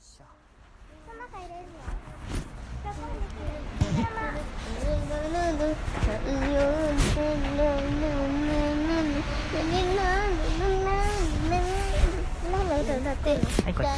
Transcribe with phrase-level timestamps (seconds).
[0.00, 0.24] しょ
[13.64, 13.88] はいこっち。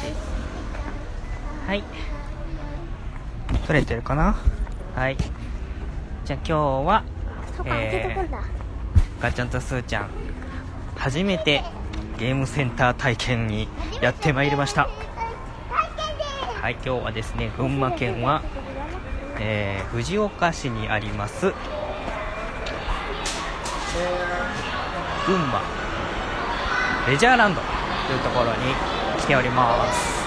[1.67, 1.83] はい。
[3.65, 4.35] 取れてるかな？
[4.95, 5.15] はい。
[6.25, 6.51] じゃあ今日
[6.85, 7.03] は
[7.55, 8.43] そこ開けとくんだ、
[9.21, 10.09] ガチャンとスーちゃん
[10.95, 11.63] 初めて
[12.17, 13.69] ゲームセンター体験に
[14.01, 14.89] やってまいりました
[16.63, 18.41] はい今日はですね群馬県は、
[19.37, 21.51] えー藤岡市にあります
[25.27, 25.61] 群馬
[27.05, 28.73] レジャーランドというところに
[29.19, 30.23] 来ております。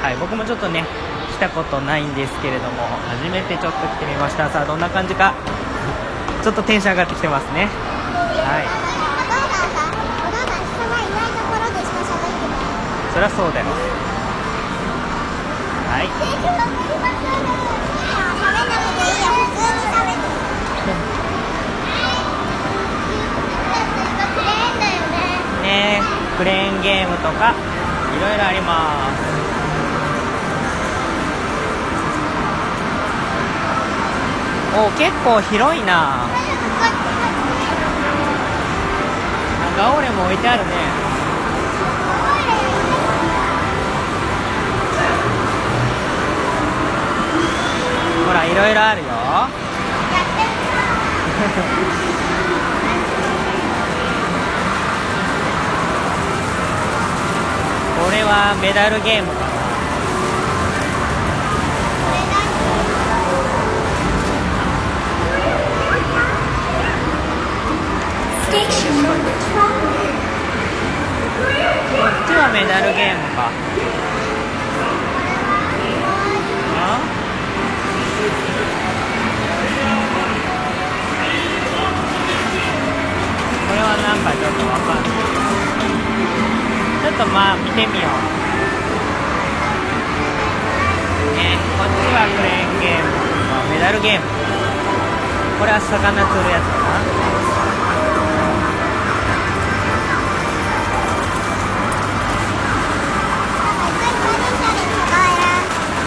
[0.00, 0.82] はい僕もちょっとね
[1.36, 2.80] 来たことないんですけれども
[3.12, 4.48] 初めてちょっと来てみました。
[4.48, 5.34] さあどんな感じか
[6.42, 7.66] ちょっとテンション上がってきてますね。
[7.66, 8.86] はい。
[13.12, 13.95] そりゃそうだよ
[15.96, 16.08] はい。
[25.62, 26.02] ね
[26.36, 27.54] クレーンゲームとか
[28.14, 29.24] いろいろあります。
[34.78, 36.28] お結構広いな。
[39.60, 41.05] なんか俺も置いてあるね
[48.26, 49.06] ほらいろいろあるよ。
[58.04, 59.46] これはメダルゲームかな。
[59.46, 59.52] こ
[72.08, 73.50] っちはメダルゲームか。
[83.76, 85.12] れはなんかちょっとわかんない
[87.04, 88.10] ちょっとまあ見てみよう？
[91.36, 91.60] ね。
[91.76, 93.12] こっちはクレーンゲーム、
[93.52, 94.24] まあ、メダルゲーム
[95.60, 97.04] これは魚釣るやつかな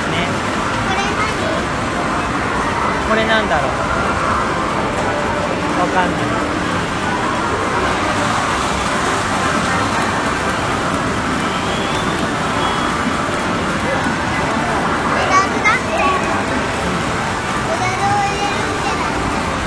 [0.09, 0.25] ね
[3.09, 3.71] これなんだろう？
[5.79, 6.21] わかんない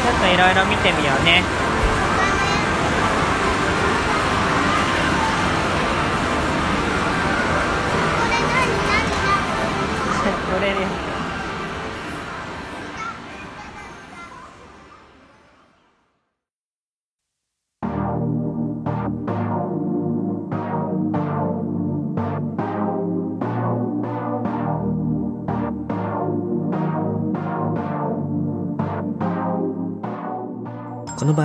[0.03, 1.72] ちょっといろいろ見てみようね。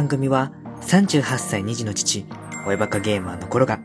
[0.07, 0.53] 番組は
[0.83, 2.25] 38歳2児の父、
[2.65, 3.81] 親バカゲーマーの頃が、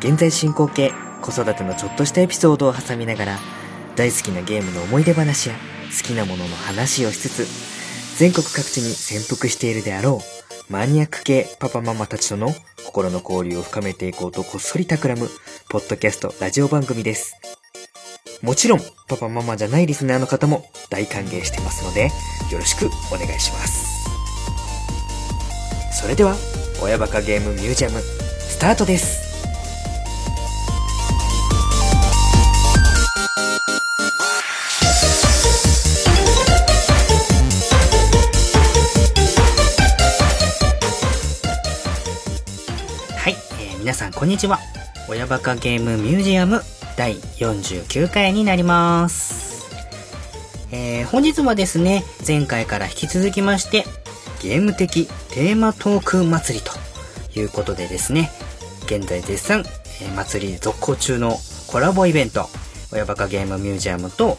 [0.00, 0.90] 現在進行形、
[1.22, 3.38] 子育てのちょっとしたエピソードを挟みながら、
[3.94, 5.54] 大好きなゲームの思い出話や
[5.96, 10.22] 好きなものの話をしつつ、全国各地に潜伏しているであろ
[10.68, 12.52] う、マニアック系パパママたちとの
[12.84, 15.28] 心の交流を深めていこうとこっそり企む、
[15.68, 17.36] ポッドキャストラジオ番組です。
[18.42, 22.10] もちろん、パパママじゃないリスナーの方も大歓迎してますので、
[22.50, 23.83] よろしくお願いします。
[26.04, 26.36] それでは、
[26.82, 29.24] 親バカゲームミュージアム、スタートです。
[43.16, 44.58] はい、えー皆さんこんにちは
[45.08, 46.60] 親バカゲームミュージアム
[46.98, 49.64] 第49回になります
[50.70, 53.84] えー本日はですね前回から引き続きまして
[54.44, 56.70] ゲーム的テーマトーク祭りと
[57.40, 58.30] いうことでですね
[58.84, 59.64] 現在絶賛、
[60.02, 62.50] え祭り続行中のコラボイベント
[62.92, 64.36] 親バカゲームミュージアムと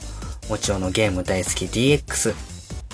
[0.48, 2.36] もちおのゲーム大好き DX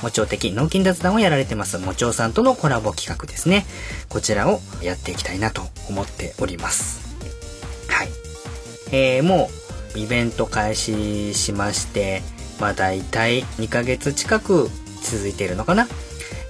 [0.01, 3.65] もちお的脳筋雑談をやられてますもちおさんとのコラボ企画ですね。
[4.09, 7.15] こちらをやっていきたいなと思っております。
[7.87, 8.07] はい。
[8.91, 9.51] えー、も
[9.95, 12.23] うイベント開始しまして、
[12.59, 14.69] まあ大体2ヶ月近く
[15.03, 15.87] 続いているのかな。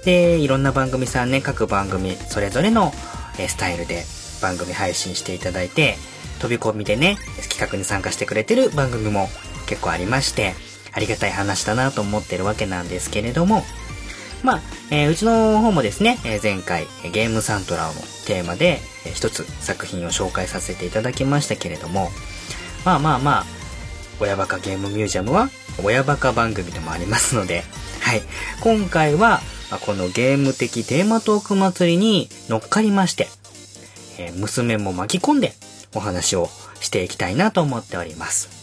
[0.04, 2.92] で、いろんな番組さんね、各番組それぞれの
[3.38, 4.04] えスタイルで
[4.40, 5.96] 番組配信していただいて、
[6.40, 7.16] 飛び込みでね、
[7.48, 9.28] 企画に参加してくれてる番組も
[9.66, 10.54] 結構ありまして、
[10.92, 13.64] ありがたい話だなと思ってるわけなんですけれども、
[14.42, 14.60] まあ、
[14.90, 17.92] えーうちの方もですね、え前回、ゲームサントラの
[18.26, 22.10] テーマで、えー一つ作品を紹介させていただきましたけれども、
[22.84, 23.44] まあまあまあ、
[24.20, 25.48] 親バカゲームミュージアムは
[25.82, 27.62] 親バカ番組でもありますので、
[28.00, 28.22] はい。
[28.60, 29.40] 今回は、
[29.78, 33.28] このゲーム的テーマトーク祭りに乗っかりまして、
[34.18, 35.54] え娘も巻き込んで
[35.94, 36.48] お話を
[36.80, 38.61] していきたいなと思っております。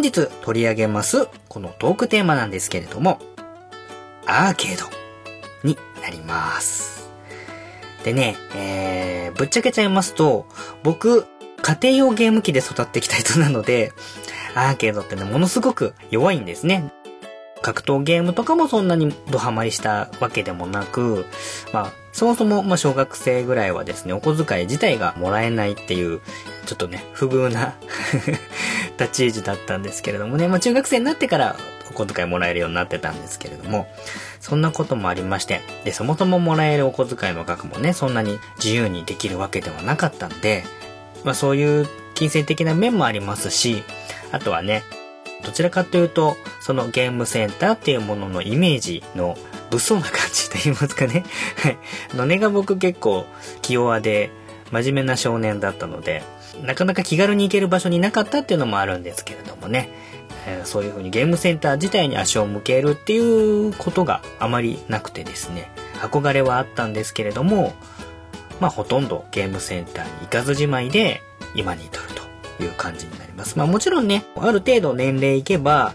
[0.00, 3.18] 本日取り上げますこのトークテーマなんですけれども、
[4.26, 4.86] アーケード
[5.62, 7.10] になります。
[8.02, 10.46] でね、えー、ぶっちゃけちゃいますと、
[10.82, 11.26] 僕、
[11.60, 13.92] 家庭用ゲーム機で育ってきた人なので、
[14.54, 16.94] アーケードってね、ものすごく弱いんですね。
[17.60, 21.26] 格闘ゲームとかもそんなにドハマりしたわけでもなく、
[21.74, 26.22] まあ、そもそも、まあ、小学生ぐらいはですね、お小遣い自体がもらえないっていう、
[26.64, 27.74] ちょっとね、不遇な
[29.00, 31.56] 立ち位置だったんですけれどもね、まあ、中学生になってから
[31.90, 33.88] お小遣いもらえるようになってたんですけれども、
[34.40, 40.64] そんなこともありまして、で、そもそももらえるお小遣いの額もね、そんなに自由にできるわけではなかったんで、
[41.24, 43.82] まあ、そういう金銭的な面もありますし、
[44.32, 44.82] あとはね、
[45.42, 49.36] どちらかというと、そのゲームセンターっていうもののイメージの
[49.70, 51.24] 物騒な感じと言いますかね。
[51.56, 51.78] はい。
[52.14, 53.24] の、根が僕結構
[53.62, 54.30] 気弱で
[54.70, 56.22] 真面目な少年だったので、
[56.62, 59.88] なかなか気軽に行ける場所になかったっていうのもあるんですけれどもね。
[60.46, 65.70] えーそういう風にゲームセンター自体に足を向けるっていうことがあまりなくてですね、
[66.00, 67.74] 憧れはあったんですけれども、
[68.58, 71.22] まあほとんどゲームセンターに行かずじまいで
[71.54, 72.04] 今に至る
[72.58, 73.58] という感じになります。
[73.58, 75.94] まあもちろんね、ある程度年齢いけば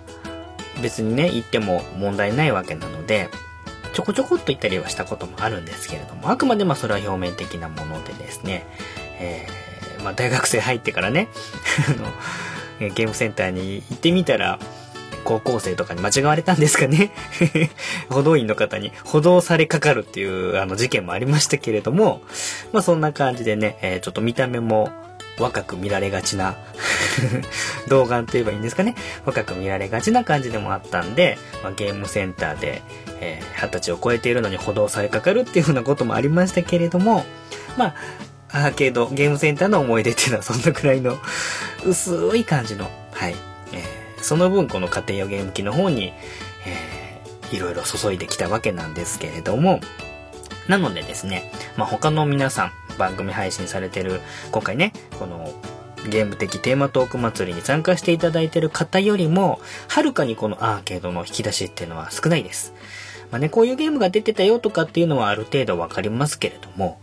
[0.82, 3.30] 別にね、行っても問題ないわけなので、
[3.94, 8.66] ちょこちょこっと行ったりはしたこともあるんですけれども、あくまでまあそれは表面的なものでですね、
[9.20, 9.48] え
[10.06, 11.28] まあ大学生入ってからね、
[12.80, 14.60] ゲームセンターに行ってみたら、
[15.24, 17.10] 高校生とかに間違われたんですかね
[18.10, 22.22] 歩道員の方に補導されかかるっていうあの事件もありましたけれども、
[22.72, 24.92] まあそんな感じでね、えーちょっと見た目も
[25.40, 26.56] 若く見られがちな
[27.90, 28.94] 動画と言えばいいんですかね。
[29.25, 32.84] 若く見られがちな感じでもあったんで、まあ、ゲームセンターで、
[33.19, 37.25] えー二十歳を超えているのに補導されかかるっていうふうなこともありましたけれども、
[37.78, 37.96] まあ、
[38.52, 41.18] アーケード、ゲームセンターの思い出っていうのはそんなくらいの
[41.86, 43.36] 薄い感じの、はい。
[43.74, 46.06] えーその分この家庭用ゲーム機の方に、
[46.66, 49.80] えーいろいろ注いできたわけなんですけれども、
[50.68, 54.20] なのでですね、まあ、他の皆さん、番組配信されてる、
[54.52, 55.54] 今回ね、この、
[56.10, 62.74] ゲーム的テーマトーク祭りに参加していただいてる方よりも、はるかにこのアーケードの引き出しっていうのは少ないです。
[63.32, 67.00] まあね、こういうゲームが出てたよとかっていうのはある程度わかりますけれども、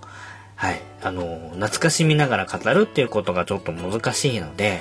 [0.62, 0.80] はい。
[1.02, 4.80] あの、懐かしみながら語るっていうことがちょっと難しいので、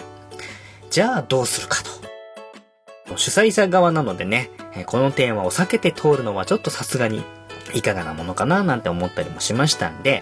[0.92, 1.80] じゃあどうするか
[3.08, 3.18] と。
[3.18, 4.52] 主催者側なのでね、
[4.86, 7.24] このテーマを避けて通るのはちょっとさすがに
[7.74, 10.22] いかがなものかななんて思ったりもしましたんで、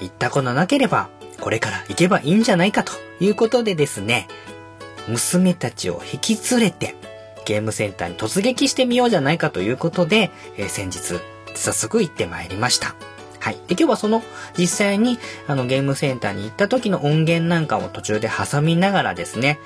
[0.00, 4.26] 行ったことなければ、これから行けばいいんじゃないかということでですね、
[5.06, 6.94] 娘たちを引き連れて、
[7.44, 11.20] ゲームセンターに突撃してみようじゃないかということで、えー先日、
[11.54, 12.94] 早速行ってまいりました。
[13.40, 13.54] はい。
[13.54, 14.22] で、今日はその、
[14.56, 19.58] 実際に、あの、ゲームセンターに行った時の音源なんかを途中で挟みながらですね、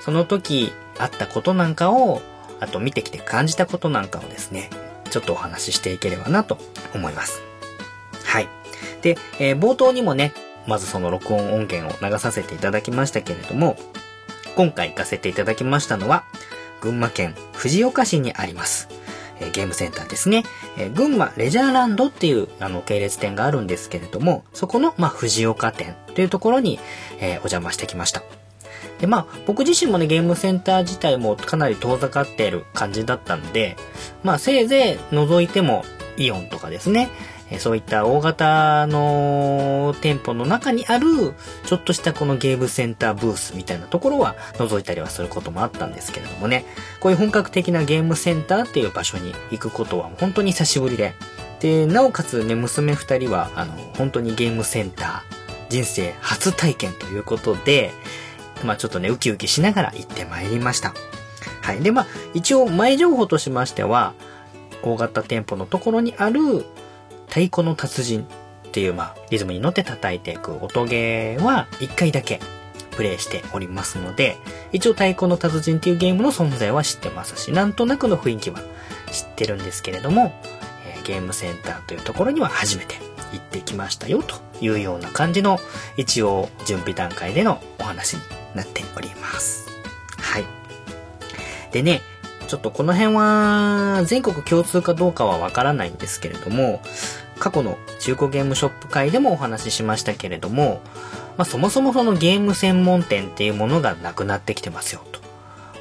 [0.00, 2.20] その時あったことなんかを、
[2.60, 4.70] あと見てきて感じたことなんかをですね、
[5.10, 6.58] ちょっとお話ししていければなと
[6.94, 7.40] 思います。
[8.24, 8.48] はい。
[9.02, 10.32] で、えー冒頭にもね、
[10.66, 13.76] まずその録音音源を流させていただきましたけれども、
[14.56, 16.24] 今回行かせていただきましたのは、
[16.80, 18.88] 群馬県藤岡市にあります、
[19.44, 20.44] えゲームセンターですね。
[20.78, 26.78] え群馬レジャーランドっていうあの系列店があるんですけれども、そこの、まあ、藤岡店というところに、
[27.20, 28.22] えお邪魔してきました。
[29.00, 33.76] で、まあ、僕自身もね、ゲームセンター自体もかなり遠ざかっている感じだったんで、
[34.22, 35.84] まあ、せいぜい覗いても、
[36.16, 37.10] イオンとかですね、
[37.58, 41.34] そういった大型の店舗の中にある、
[41.66, 46.64] ちょっとしたこのゲームセンターブースみたいなところは覗いたりはすることもあったんですけれどもね、
[47.00, 51.14] こういう本格的なゲームセンターっていう場所に行くことは本当に久しぶりで、
[51.60, 57.92] で、なおかつね、娘二人は、あの、本当にゲームセンター、人生初体験ということで、
[58.64, 60.94] まあちょっとね、ウキウキしながら行ってまいりました。
[61.62, 61.80] はい。
[61.80, 64.14] で、まあ一応前情報としましては、
[64.82, 66.66] 大型店舗のところにある
[67.28, 72.40] 太鼓の達人っていう、まあ、リズムに乗って叩いていく音ゲーは1回だけ
[72.92, 74.36] プレイしておりますので、
[74.72, 78.60] 一応太鼓の達人っていうゲームの存在は知ってますし、なんとなくの雰囲気は
[79.10, 80.32] 知ってるんですけれども、
[80.86, 82.96] えーゲームセンターというところには初めて
[83.32, 85.58] 行ってきましたよというような感じの
[85.96, 88.22] 一応準備段階でのお話に
[88.54, 89.68] なっております。
[90.18, 90.44] はい。
[91.70, 92.00] でね、
[92.44, 96.80] ちょっとこの辺は全国共通かどうかはわからないんですけれども、
[97.38, 100.80] 過去の中古ゲームショップ会でもお話ししましたけれども、
[101.36, 105.20] まあ、そもそもそのゲーム専門店っていうものがなくなってきてますよと。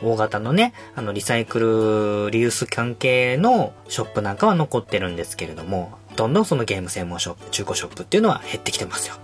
[0.01, 9.15] 大型のね、あのリサイクル、リユース関係のショップなんかは残ってるんですけれども、どんどんそのゲーム専門ショップ、中古ショップっていうのは減ってきてますよ。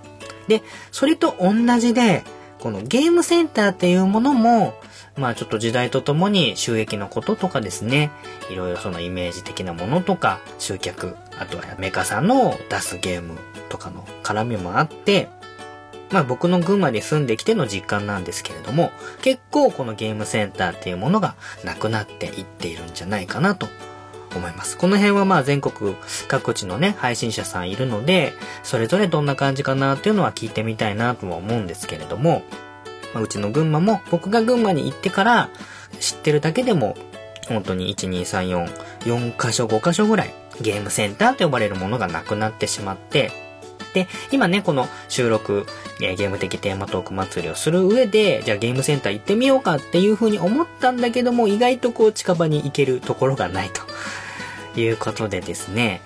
[0.48, 2.24] で、それと同じで、
[2.60, 4.74] このゲームセンターっていうものも、
[5.20, 8.12] まあちょっと時代とともに収益のこととかですね、
[8.50, 13.38] いろいろそのイメージ的なものとか、集客、あとはメーカーさんの出すゲーム
[13.70, 15.30] とかの絡みもあって、
[16.12, 23.68] まあ僕の群馬で住んできての実感なんですけれども、結構このゲームセンターっていうものがなくなっていっているんじゃないかなと
[24.36, 24.78] 思います。
[24.78, 25.96] この辺はまあ全国
[26.28, 28.34] 各地のね、配信者さんいるので、
[28.64, 32.44] それぞれどんな感じかなっていうのは聞いてみたいなとは思うんですけれども、
[33.14, 35.50] まあ、うちの群馬も僕が群馬に行ってから
[36.00, 36.96] 知ってるだけでも
[37.48, 38.68] 本当に1、2、3、
[39.04, 43.32] 4、4箇所、5箇所ぐらいゲームセンターと呼ばれるものがなくなってしまって、
[43.94, 45.66] で、今ね、この収録、
[46.00, 53.82] えーゲーム的テーマトーク祭りをする上で、じゃあゲームセンター行ってみようかっていう風に思ったんだけども、意外とこう近場に行けるところがないと
[54.80, 56.02] いうことでですね、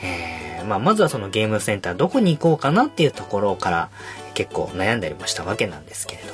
[0.00, 3.88] えーまあ、まずはそのゲームセンターどこに行こうかなっていうところから
[4.34, 6.33] 結構悩んだりもしたわけなんですけれど。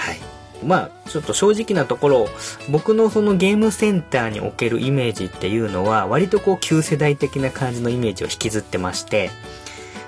[0.00, 0.18] はい。
[0.64, 2.28] まあ、ちょっと正直なところ、
[2.70, 9.30] 僕のそのゲームセンターにおけるイメージっていうのは、割とこう旧世代的な感じのイメージを引きずってまして、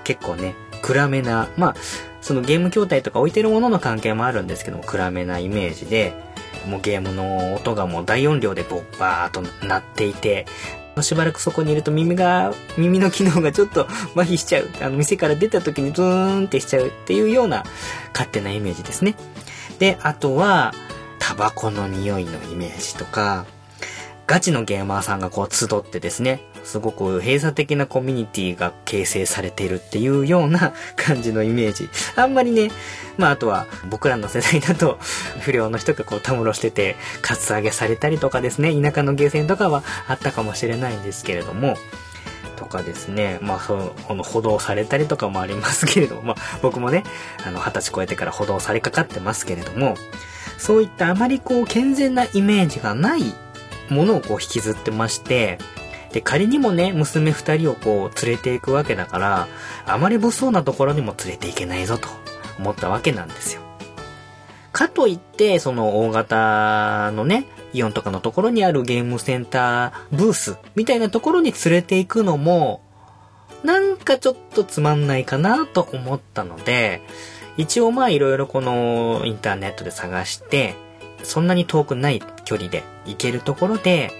[0.05, 1.75] 結構ね、暗めな、まあ、
[2.21, 6.15] そのゲーム筐体とか置いてるものの関係もあるんですけども、暗めなイメージで、
[6.67, 10.47] もうゲームの音がもう大音量でボッバーっと鳴っていて、
[11.01, 14.69] しばらくそこにいると耳が、耳の機能がちょっと麻痺しちゃう。
[14.83, 17.65] あの、店から出た時にズーンってしちゃうっていうような
[18.13, 19.15] 勝手なイメージですね。
[19.79, 20.73] で、あとは、
[21.19, 23.47] タバコの匂いのイメージとか、
[24.27, 31.89] ガチのゲーマーさんがこう集ってですね、すごく閉鎖的なコミュニティが形成されているっていうような 感じのイメージ。
[32.17, 32.71] あんまりね、
[33.19, 34.99] まああとは僕らの世代だと
[35.43, 41.77] 不良の人がこうたむろしててカツアゲされたりとかですね、田舎のゲーセンとかはあったかもしれないんですけれども、
[42.63, 47.03] とかですね、まあその、この補導されたりとかもありますけれども、まあ僕もね、
[47.45, 49.97] あの二十歳超えてから補導されかかってますけれども、
[50.59, 53.25] そういったあまりこう健全なイメージがない
[53.91, 55.59] ものをこう引きずってまして、
[56.13, 59.49] で、仮にもね、娘二人をこう連れていくわけだから、
[59.87, 62.09] あまり物騒なところにも連れていけないぞと
[62.59, 63.63] 思ったわけなんですよ。
[64.71, 72.83] かといって、その大型のね、イオンとかのところにあるゲームセンターブースみたいなところに連れて行くのも、
[73.65, 77.03] なんかちょっとつまんないかなと思ったので、
[77.57, 80.75] 一応まあいろいろこのインターネットで探して、
[81.23, 84.11] そんなに遠くない距離で行けるところで、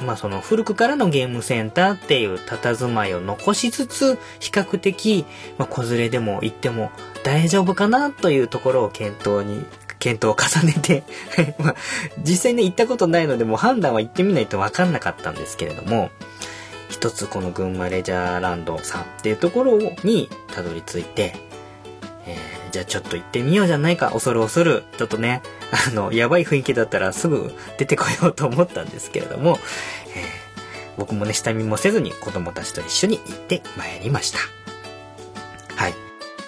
[0.00, 5.24] まあその古くからのゲームセンターっていう佇まいを残しつつ、比較的、
[5.58, 6.90] まあ子連れでも行っても
[7.22, 9.64] 大丈夫かなというところを検討に、
[10.02, 11.04] 検討を重ねて、
[11.62, 11.74] まあ
[12.18, 16.10] 実際ね行ったことないのでもう判断は行ってみないとわかんなかったんですけれども、
[16.88, 21.36] 一つこの群馬レジャーランドさんっていうところにたどり着いて、
[22.26, 25.42] えーじゃあちょっと行ってみようじゃないか、恐る恐る、ちょっとね、
[25.88, 29.58] あの、やばい雰囲気だったらすぐ出てこようと思ったんですけれども、
[30.16, 30.42] えー
[30.98, 34.38] 僕もね、下見もせずに子供たちと一緒に行ってまいりました。
[35.74, 35.94] はい。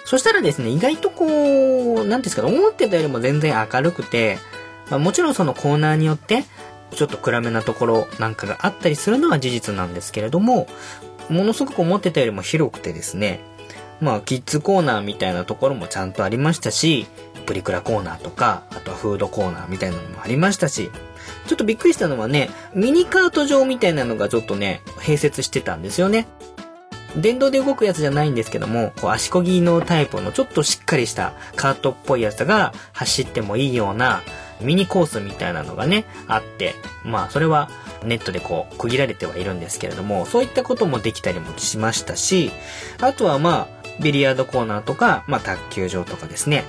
[0.05, 4.37] そしたらですね、意外とこう、なんですかね、思ってたよりも全然明るくて、
[4.89, 6.45] まあもちろんそのコーナーによって、
[6.91, 10.67] ちょっと暗めなところなんかがあったりするのは事実なんですけれども、
[11.29, 13.41] ものすごく思ってたよりも広くてですね、
[14.01, 17.07] まあ、キッズコーナーみたいなところもちゃんとありましたし、
[17.45, 20.91] プリクラコーナーとか、あとはフードコーナーみたいなのもありましたし、
[21.47, 26.27] ちょっとびっくりしたのはね、ミニカート場みたいなのがちょっとね、併設してたんですよね。
[27.17, 34.21] 電動で動くやつじゃないんですけども、こう足こぎのタイプのちょっとしっかりしたカートっぽいやつが走ってもいいような
[34.61, 37.69] ミニコースみたいなのがね、あって、まあそれは
[38.03, 42.51] ネットでこう区切られてはいるんですけれども、そういったこともできたりもしましたし、
[43.01, 46.63] あとはまあ、ビリヤードコーナーとか、まあ卓球場とかですね。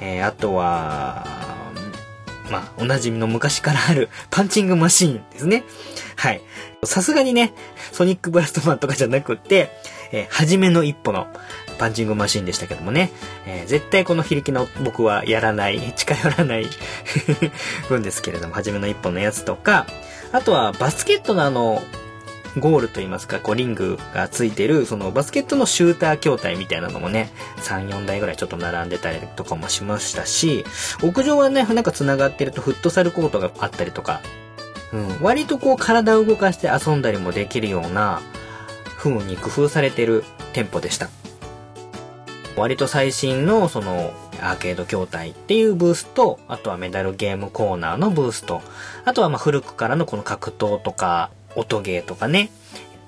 [0.00, 1.26] えーあとは、
[2.50, 5.64] まあ、おなじみの昔からあるパンチングマシーンですね。
[6.16, 6.42] はい。
[6.86, 7.52] さすがにね、
[7.92, 9.70] ソニックブラストマンとかじゃなくって、
[10.12, 11.26] えー、初めの一歩の
[11.78, 13.10] パンチングマシンでしたけどもね、
[13.46, 16.66] えー、絶対この非力の僕はやらない、近寄らない
[17.88, 19.86] 分ですけれども、初めの一歩のやつとか、
[20.32, 21.82] あとはバスケットのあの、
[22.58, 30.64] ゴールといいますか、こうリングがついてる、そのバスケットのシューター筐体みたいなのもね、3、4台ぐらいちょっと並んでたりとかもしましたし、
[31.02, 34.20] 屋上はね、なんか繋がってるとフットサルコートがあったりとか、
[34.94, 38.22] うん、割とこう体を動かして遊んだりもできるような
[38.96, 40.22] 風に工夫されてる
[40.52, 41.10] 店舗でした。
[42.56, 48.62] 割と最新のそのアーケード筐体っていうブースと、あとはメダルゲームコーナーのブースと、
[49.04, 52.50] あとはま古くからのこの格闘とか音ゲーとかね、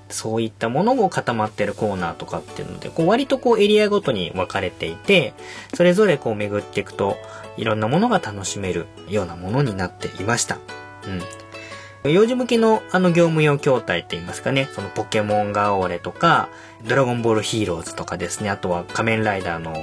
[0.09, 5.33] そういったものを固まってるコーナーとかっていうので、こう割とこうエリアごとに分かれていて、
[5.73, 7.15] それぞれこう巡っていくと、
[7.55, 10.57] いろんなものが楽しめるようなものになっていました。
[11.05, 11.46] うん。
[12.09, 16.49] 幼児向けのあの業務用筐体って言いますかね、そのポケモンガオーレとか、
[16.85, 19.73] ドラゴンボールヒーローズとかですね、あとは仮面ライダーの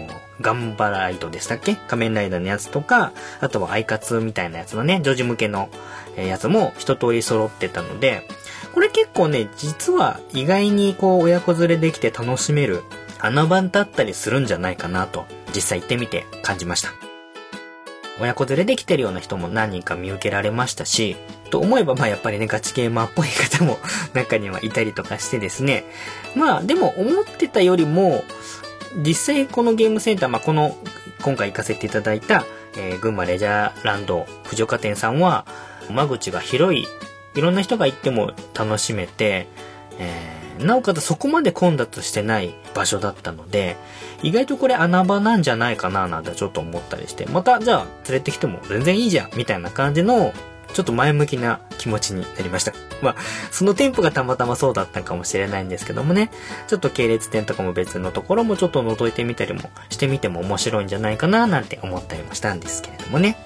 [0.40, 1.74] ガンバライトでしたっけ？
[1.74, 5.68] 仮面ライダーのやつとか、あとはアイカツみたいなやつのね、女児向けの
[6.16, 8.28] やつも一通り揃ってたので、
[8.72, 12.82] これ結構ね、実は意外にこう親子連れできて楽しめる
[13.20, 17.13] 穴番だったりするんじゃないかなと、実際行ってみて感じました。
[18.20, 21.16] 親子連れで来てるような人も何人か見受けられましたし、
[21.50, 23.78] と思えばまあやっぱりね、ガチゲーマーっぽい方も
[24.14, 25.84] 中にはいたりとかしてですね。
[26.34, 28.24] まあでも思ってたよりも、
[28.96, 30.76] 実際このゲームセンター、まあこの、
[31.22, 32.44] 今回行かせていただいた、
[32.76, 35.46] えー、群馬レジャーランド藤岡店さんは、
[35.90, 36.86] 間口が広い
[37.34, 39.48] いろんな人が行っても楽しめて、
[39.98, 43.76] えー、なおかつそこまで混雑してない場所だったので、
[44.24, 50.32] 意外とこれ穴場なんじゃないかななんてちょっと思ったりして、またじゃあ連れてきても全然いいじゃんみたいな感じの、
[50.72, 52.72] ちょっと前向きな気持ちになりました。
[53.02, 53.16] まあ、
[53.50, 56.30] その店舗がたまたまそうだったかもしれないんですけどもね、
[56.68, 63.36] ちょっと系列店とかも別のところもちょっと覗いてみたりもしてみても面白いんじゃないかななんて思ったりもしたんですけれどもね。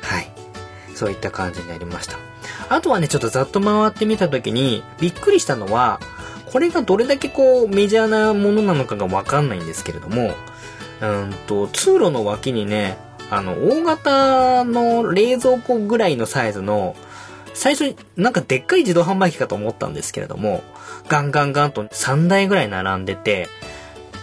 [0.00, 0.30] はい。
[0.94, 2.18] そういった感じになりました。
[2.70, 6.00] あとはね、ちょっとざっと回ってみた時に、びっくりしたのは、
[6.52, 10.34] これがどれだけこう、メジャーなものなのかがわかんないんですけれども、
[11.00, 12.96] うんと、通路の脇にね、
[13.30, 16.96] あの、大型の冷蔵庫ぐらいのサイズの、
[17.54, 20.62] 最初になんかでっかい自動販売機かと思ったんですけれども、
[21.08, 23.48] ガンガンガンと3台ぐらい並んでて、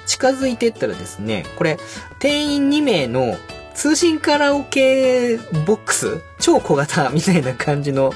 [0.05, 1.77] 近づいてったらですね、これ、
[2.19, 3.37] 店員2名の
[3.73, 8.13] 通信カラオケボックス超小型みたいな感じの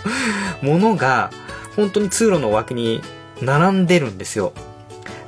[0.61, 1.31] ものが、
[1.75, 3.01] 本当に通路の脇に
[3.41, 4.53] 並んでるんですよ。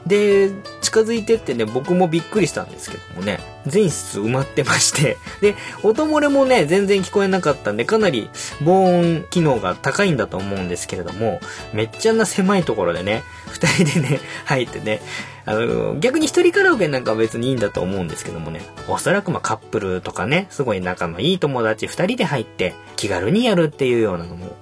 [0.05, 8.29] で、近づいてってね、僕もびっくりしたんですけどもね、全室埋まってまして、で、音漏れもね、全然聞こえなかったんで、かなり
[8.63, 11.39] 防音機能が高いんだと思うんですけれども、
[11.71, 15.01] めっちゃな狭いところでね、二人でね、 入ってね、
[15.45, 24.57] あの、逆に一人カラオケなんかは別にいいんだと思うんですけどもね、おそらくまあカップルとかね、すごい仲のいい友達二人で入って気軽にやるっていうようなのも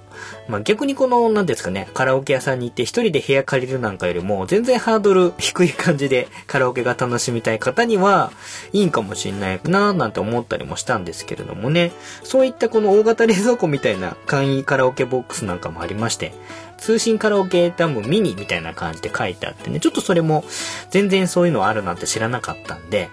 [0.50, 8.32] まあ、逆にこの、なんですかね、カラオケ屋さんに行って一人で部屋借りるなんかよりも、全然ハードル低い感じでカラオケが楽しみたい方には、
[8.72, 11.92] いいんかもしんないなぁなんて思ったりもしたんですけれどもね、
[12.24, 16.32] そういったこの大型冷蔵庫みたいな簡易カラオケボックスなんかもありまして、
[16.78, 20.44] 通信カラオケ多分ミニみたいな感じで書いてあってね、ちょっとそれも
[20.90, 23.10] 全然そういうのあるなんて知らなかったんで、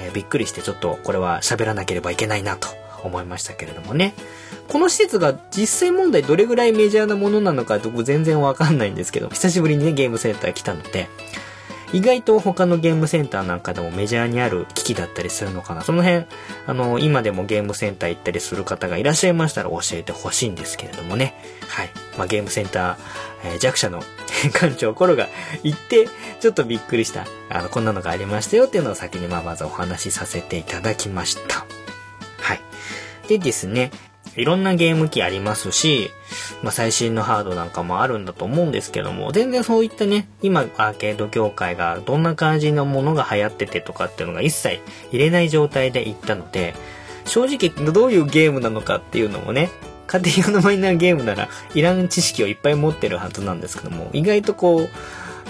[0.00, 2.68] えー、びっくりしてちょっとこれは喋らなければいけないなと
[3.04, 4.14] 思いましたけれどもね。
[4.68, 11.08] この施設が実際問題どれぐらいメジャーなものなのか僕全然わかんないんですけど、久しぶりにね、ゲームセンター来たので、
[11.92, 15.82] 意外と他のゲームセンターなんかでもメジャーにある機器だったりするのかな。
[15.82, 16.24] その辺、
[16.66, 21.34] あの、今でもゲームセンター行ったりする方がいらっしゃいましたら教えてほしいんですけれどもね。
[21.68, 21.90] はい。
[22.16, 22.96] まあ、ゲームセンター、
[23.44, 24.04] えー、弱者の
[24.54, 25.28] 館長コロが
[25.64, 26.08] 行って、
[26.40, 31.79] ちょっとびっくりした、あの、こんなのがありましたよっていうのを先にまあまずお話しさせていただきました。
[33.30, 33.92] でですね、
[34.36, 36.10] いろんなゲーム機ありますし、
[36.62, 46.74] まあ、最新のハードなんかもあるんだと思うんですけども、全然そういったね、今アーケード業界がどんな感じのものが流行っててとかっていうのが一切入れない状態で行ったので、
[47.24, 49.70] 正直どういうゲームなのかっていうのもね、
[50.06, 54.88] 家庭用のマイナーゲームならいらん知識をいっぱい持ってるはずなんですけども、意外とこう、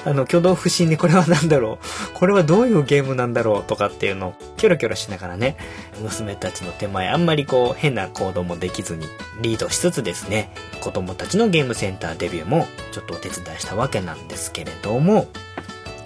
[0.04, 5.56] あの、挙動不審にこれは何だろう これはどういうゲームなんだろうとかっていうのをキョロキョロしながらね、
[6.00, 9.06] 娘たちの手前あんまりこう変な行動もできずに
[9.40, 15.28] リードしつつですね、子供たちのゲームセンターデビューもちょっとお手伝いしたわけなんですけれども、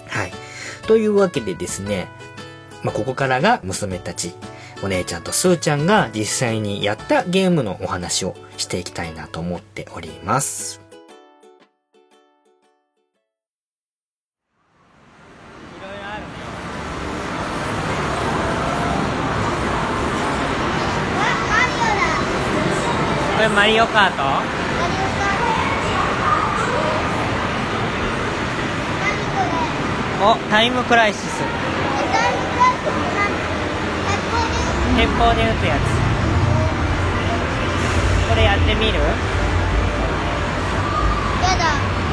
[0.07, 0.31] はい。
[0.87, 2.07] というわけでですね、
[2.83, 4.33] まあ、ここからが娘たち、
[4.83, 10.84] お姉ちゃんとスーちゃんが実際にやったゲームのお話をしていきたいなと思っております。
[23.49, 25.37] マリオカートマリオカー
[30.19, 30.25] ト？
[30.25, 31.43] おタイムクライシス。
[34.97, 35.79] 鉄砲で撃つやつ。
[38.29, 38.99] これやってみる？
[41.43, 41.65] やだ。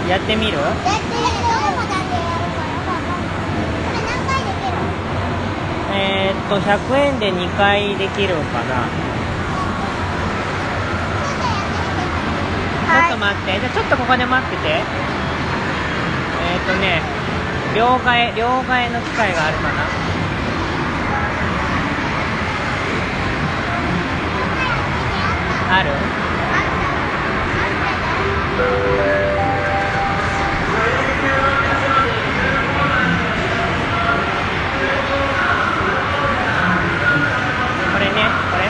[0.09, 0.59] やってみる？
[0.59, 1.31] やってみる
[5.93, 9.20] えー、っと100円で2回できるかな。
[12.91, 13.61] ちょっと待って。
[13.61, 14.83] じゃあちょっとここで待ってて。
[16.43, 17.01] えー、っとね
[17.75, 20.11] 両替両替の機会があるかな。
[25.73, 25.91] ある
[37.93, 38.65] これねこれ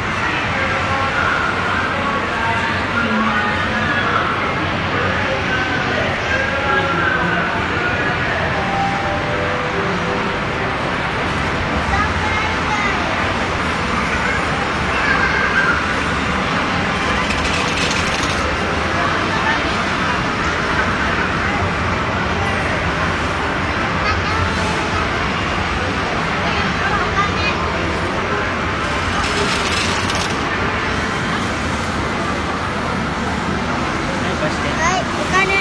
[34.23, 35.55] 何かしてはいお金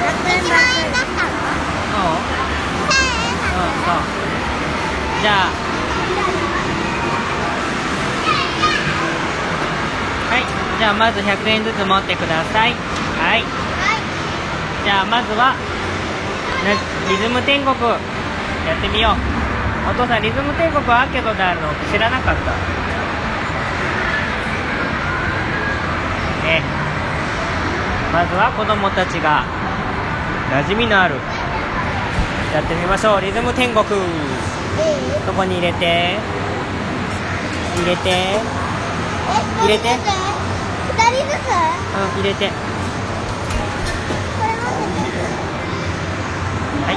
[0.00, 1.28] 100円だったの
[1.90, 2.14] そう
[3.40, 4.02] うんそう
[5.22, 5.50] じゃあ
[10.30, 10.40] はい
[10.78, 12.74] じゃあまず100円ずつ持ってください。
[13.16, 13.42] はい。
[14.84, 15.56] じゃあまずは
[17.08, 17.74] リズム天国。
[18.68, 19.90] やってみよう。
[19.90, 22.52] お父さんリズム天国はアーケードであるの知らなかった。
[26.44, 26.60] ね。
[28.12, 29.46] まずは子供たちが
[30.52, 31.14] 馴染みのある。
[32.52, 33.22] やってみましょう。
[33.22, 33.80] リズム天国。
[33.80, 33.88] いい
[35.34, 36.18] こに入れて？
[37.80, 38.38] 入れて？
[39.62, 39.96] 入れて？
[41.08, 41.32] 人ずつ？
[41.32, 42.50] うん入れて。
[46.86, 46.94] はい。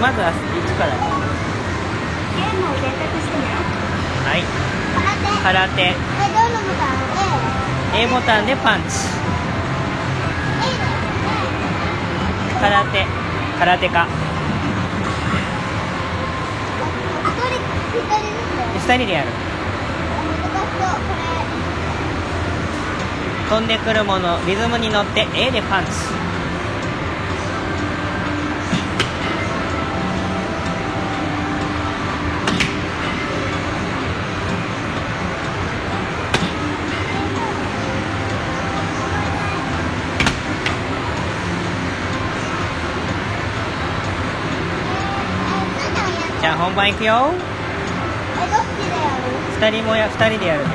[0.00, 0.32] まずは1
[0.78, 0.92] から？
[4.24, 4.38] はい。
[5.42, 5.68] 空手。
[5.68, 5.82] 空手。
[5.82, 5.86] え
[6.28, 6.86] どのボタ
[7.96, 8.90] ン？A ボタンでパンチ。
[12.56, 13.06] A 空手。
[13.58, 14.06] 空手家一
[17.26, 19.28] 人一人ずつ2人でやる。
[23.48, 25.90] 飛んでくるものリズムに乗って A でパンチ
[46.42, 47.47] じゃあ本番いくよ
[49.58, 50.60] 2人もや2人でやる。
[50.62, 50.70] ね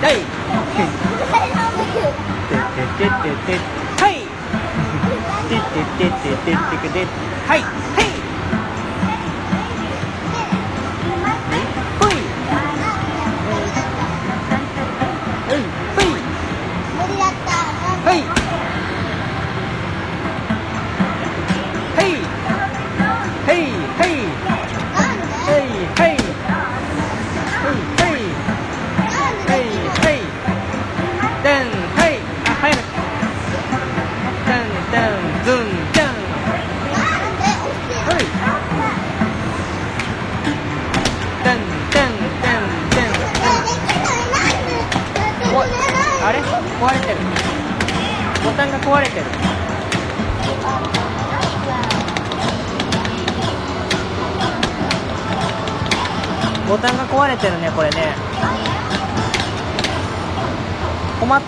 [0.00, 0.14] はい
[7.48, 8.07] はいほい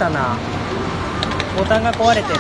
[0.01, 0.39] ったな。
[1.59, 2.39] ボタンが壊れてる。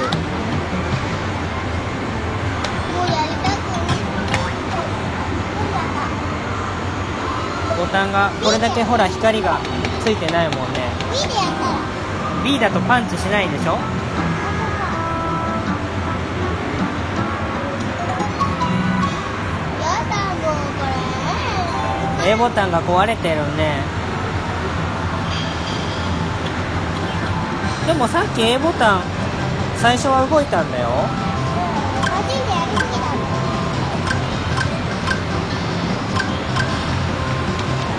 [7.78, 9.58] ボタンがこれだけほら光が
[10.02, 10.88] ついてないもんね。
[12.42, 13.72] B だとパンチしないでしょ？
[13.72, 13.78] や
[20.08, 20.54] だもう
[22.22, 22.30] これ。
[22.32, 23.99] A ボタンが壊れてるね
[27.86, 29.02] でもさっき A ボタン
[29.76, 30.88] 最初は動いたんだよ。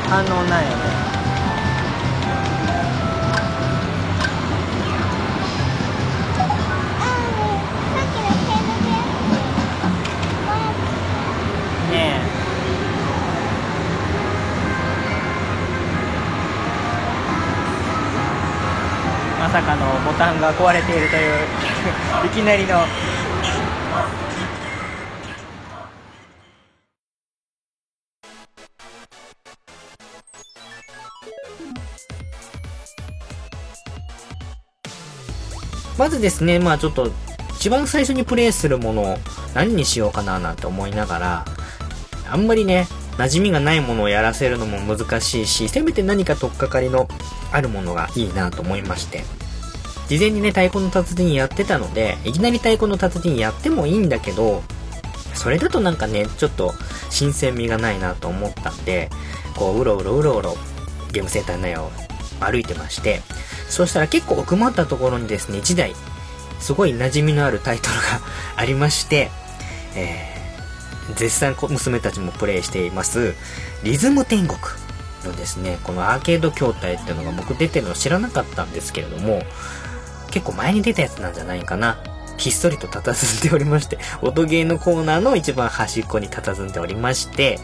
[0.09, 1.00] 反応ないよね
[20.21, 22.77] タンが壊れているといういきなりの
[35.97, 37.11] まずですね、まあちょっと、
[37.53, 39.17] 一番最初にプレイするものを
[39.55, 41.45] 何にしようかななんて思いながら、
[42.29, 47.07] あんまりね、馴染みがないものをやらせるのも難しいし、せめて何か取っかかりの
[47.51, 49.40] あるものがいいなと思いまして。
[50.11, 54.61] 事前にね、太鼓の達人やってたので、いきなり太鼓の達人やってもいいんだけど、
[55.33, 56.73] それだとなんかね、ちょっと
[57.09, 59.09] 新鮮味がないなと思ったんで、
[59.55, 60.57] こう、うろうろうろうろ、
[61.13, 61.89] ゲームセンター内を
[62.41, 63.21] 歩いてまして、
[63.69, 65.95] そしたら結構奥まったところにですね、1台、
[66.59, 68.01] すごい馴染みのあるタイトルが
[68.57, 69.31] ありまして、
[69.95, 73.33] えー、絶賛娘たちもプレイしています、
[73.83, 74.59] リズム天国
[75.23, 79.41] のですね、このアーケード筐体っていうのが僕出てるの知らなかったんですけれども、
[80.31, 81.97] 結構前に出たやつなんじゃないかな。
[82.37, 87.59] ひっそりと佇んでおりまして、 音ゲーのコーナーの一番端っこに佇んでおりまして、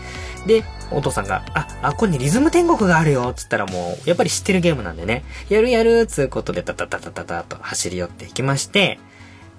[0.45, 8.99] で、お父さんが、あ、あ、ここにリズム天国があるよ、つったらもう、やっぱり知ってるゲームなんでね、やるやる、つうことで、タタタタタタと走り寄っていきまして、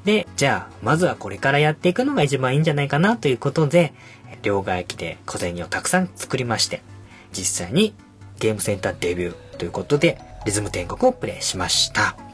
[0.05, 3.93] で、じゃあ、まずはこれからやっていくのが一番いいんじゃないかな、ということで、
[4.43, 6.83] 両替機で小銭をたくさん作りまして、
[7.33, 7.95] 実際に
[8.39, 12.28] ゲームセンターデビューということで、リズム天国をプレイしました。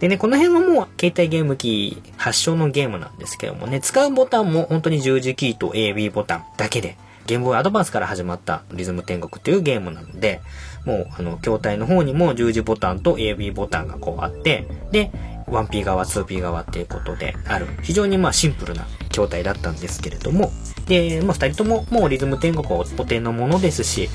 [0.00, 10.40] でね、この辺はもう携帯ゲーム機発祥のゲームなんですけどもね、使うボタンも本当に十字キーと AB ボタンだけで、ゲームボーイアドバンスから始まったリズム天国というゲームなので、
[10.84, 15.10] もうあの、筐体の方にも十字ボタンと AB ボタンがこうあって、で、
[15.46, 20.52] 1P 側、2P 側っていうことである、非常にまあシンプルな筐体だったんですけれども、
[20.86, 24.10] で、まあ二人とももうリズム天国はお手のものですし、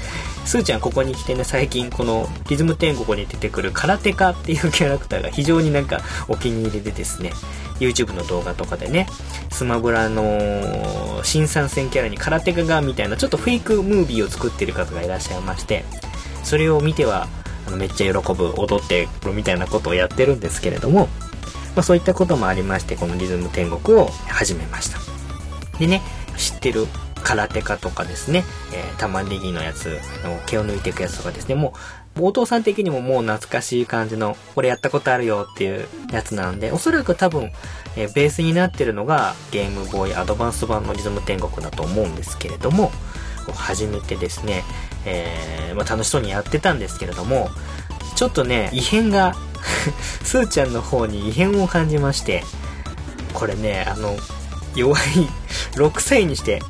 [0.46, 7.34] スーちゃんここに来てね、最近このリズム天国に出てくる空手家っていうキャラクターが非常になんかお気に入りでですね、
[7.80, 9.08] YouTube の動画とかでね、
[9.50, 15.84] スマブラの新参戦キャラに空手家がみたいなちょっとフェイクムービーを作ってる方がいらっしゃいまして、
[16.44, 17.28] それを見ては
[17.76, 21.10] めっちゃ喜ぶ、踊ってるみたいなことをやってるんですけれども、
[21.76, 25.00] まあそういったこともありまして、このリズム天国を始めました。
[25.80, 26.02] でね、
[26.38, 26.88] 知ってる
[27.24, 31.74] 空手家とかですね、えー玉ねぎのやつ、あの毛を抜いていくやつとかですね、も
[32.18, 37.52] う、お父さん的にももう懐かしい感じの、これやったことあるよっていうやつなんで、おそらく多分、
[37.96, 42.92] えーベースになってるのがゲームボーイアドバンス版のリズム天国だと思うんですけれども、
[43.46, 44.64] こう始めてですね、
[45.06, 47.50] えーまあ、楽しそうにやってたんですけれども、
[48.22, 49.36] ちょっとね、異変が、
[50.24, 52.44] スーちゃんの方に異変を感じまして、
[53.34, 54.16] これね、あの、
[54.76, 55.02] 弱い
[55.74, 56.62] 6歳にして、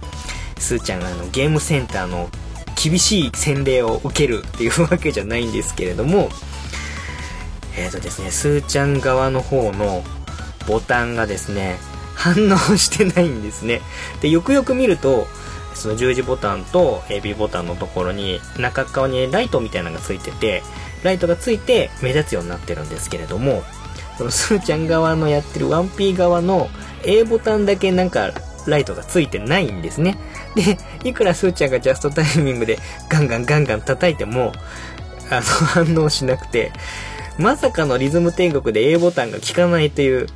[0.58, 2.30] スーちゃんがあのゲームセンターの
[2.82, 6.30] 厳しい洗礼を受けるっていうわけじゃないんですけれども、
[7.76, 10.06] えーとですね、スーちゃん側の方の
[10.68, 11.80] ボタンがですね、
[12.16, 13.82] 反応してないんですね。
[14.22, 15.28] で、よくよく見ると、
[15.74, 20.64] その十字ボタンと AB ボタンのところに中側にライトみたいなのがついてて、
[21.04, 23.64] ライトがついて目立つようになってるんですけれども、
[24.18, 26.70] このスーちゃん側のやってる 1P 側の
[27.04, 28.32] A ボタンだけなんか
[28.68, 30.18] ライトがついてないんですね。
[30.56, 32.78] で、いくらスーちゃんがジャストタイミングで
[33.10, 34.52] ガンガンガンガン叩いても、
[35.30, 36.72] あの、反応しなくて、
[37.38, 40.28] まさかのリズム天国で A ボタンが効かないという、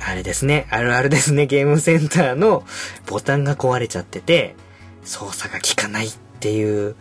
[0.00, 2.64] あれですね、あるあるですね、ゲームセンターの
[3.06, 4.56] ボタンが壊れちゃってて、
[5.04, 6.96] 操作が効かないっていう、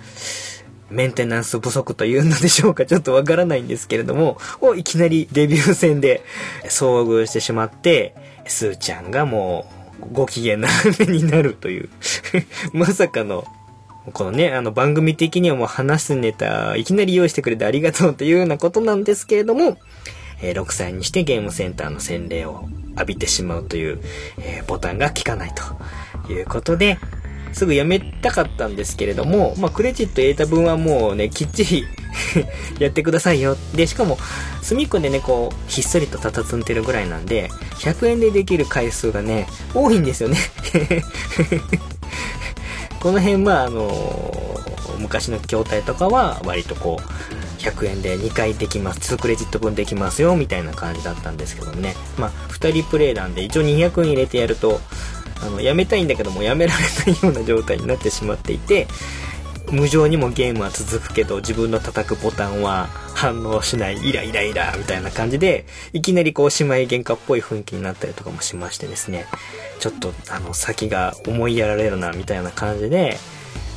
[0.92, 2.86] メンテナンス不足というのでしょうか。
[2.86, 6.24] ちょっとわからないんですけれども、をいきなりデビュー戦で
[6.66, 10.68] 遭遇してしまって、スーちゃんがもうご機嫌な
[11.00, 11.90] 目になるという、
[12.74, 13.46] まさかの
[14.14, 19.78] このね、あの番組的にはもう話すネタ、いきなり用意してくれてありがとうというようなことなんですけれども、
[20.42, 24.02] えー6歳にしてゲームセンターの洗礼を浴びてしまうという、
[24.40, 25.54] えーボタンが効かない
[26.26, 26.98] ということで、
[27.54, 31.86] すぐやめたかったんですけれども、まあ、クレジット入れた分はもうね、きっちり
[32.80, 33.58] やってくださいよ。
[33.76, 34.18] で、しかも、
[34.62, 40.38] 隅っこでね、こう、ひっそりと佇んでるぐらいなんで、100円でできる回数がね、多いんですよね。
[43.00, 44.62] この辺、まあ、あの
[45.00, 47.04] 昔の筐体とかは、割とこう、
[47.62, 51.96] 100円で2回できます、2クレジット分できますよ、みたいな感じだったんですけどね。
[52.18, 54.80] まあ、2人プレイなんで、一応200円入れてやると、
[55.42, 58.88] あの、やめたいんだけども、やめられないような状態になってしまっていて、
[59.72, 69.26] 無情にもゲームは続くけど、自分の叩くボタンは反応しない、イライライラ、みたいな感じで、いきなりこう、姉妹喧嘩っぽい雰囲気になったりとかもしましてですね、
[69.80, 73.18] ちょっと、あの、先が思いやられるな、みたいな感じで、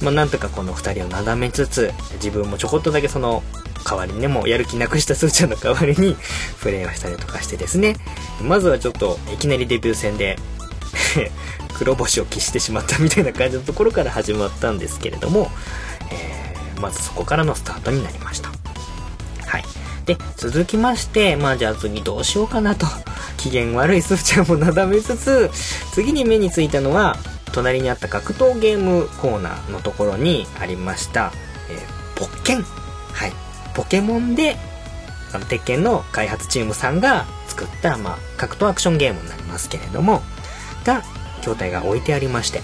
[0.03, 3.43] まあ、なんとかこの二人をなだめつつ、自分もちょこっとだけその、
[3.85, 6.17] 代わりにね、もうやる気なくしたスーちゃんの代わりに、
[6.61, 7.97] プレイをしたりとかしてですね、
[8.43, 10.39] まずはちょっと、いきなりデビュー戦で、
[11.75, 15.51] 黒星を喫してしまったみたいな感じのところから始まったんですけれども、
[16.11, 16.45] えー
[16.81, 18.51] まずそこからのスタートになりました。
[19.47, 19.65] はい。
[20.07, 22.87] で、続きまして、まあじゃあ次どうしようかなと、
[23.39, 25.51] 機嫌悪いスーちゃんもなだめつつ、
[25.93, 27.17] 次に目についたのは、
[27.53, 31.33] 隣にあった格闘ゲームコーナーのところにありました、
[31.71, 32.63] えーポッケン。
[33.13, 33.33] はい。
[33.75, 34.57] ポケモンで、
[35.33, 40.23] あの、鉄拳の開発チームさんが作った、まあ、格闘アクションゲームになりますけれども、
[40.85, 41.03] が、
[41.41, 42.63] 筐体が置いてありまして。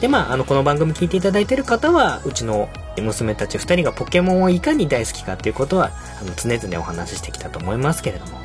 [0.00, 2.68] で、まあ、あの、この番組聞いていただいてる方は、うちの
[3.00, 8.38] 娘たち二人がポケモンをいかに大好きかっていうことは、あの、常々お話ししてきたと思いますけれども、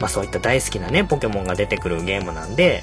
[0.00, 2.82] まあ、そういった大好きなね、ポケモンが出てくるゲームなんで、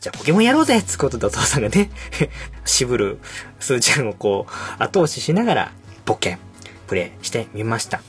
[0.00, 1.90] じゃあポケモンやろうぜっつことでお父さんがね、
[2.64, 3.18] 渋る
[3.58, 5.72] スーちゃんをこう、後押ししながら、
[6.04, 6.38] ポケ、
[6.86, 8.00] プレイしてみました。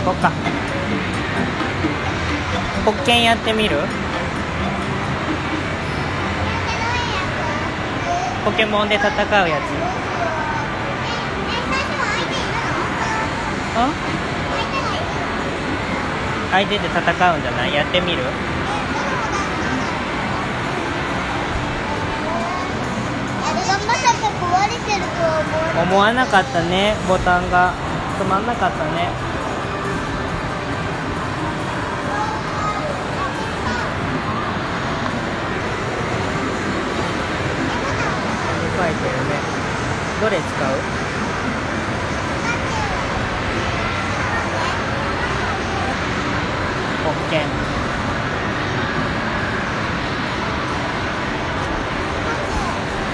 [0.00, 0.32] 行こっか。
[2.86, 3.76] ポッケンやってみる？
[8.44, 9.10] ポケモンで戦う
[9.48, 9.60] やつ。
[13.78, 13.92] ん
[16.50, 17.74] 相手で戦うんじゃない？
[17.74, 18.22] やってみる。
[25.82, 26.94] 思わなかったね。
[27.08, 27.72] ボタンが。
[28.18, 29.29] つまんなかったね
[38.80, 39.36] 書いてるね。
[40.22, 40.46] どれ使う？
[47.04, 47.40] ポッケン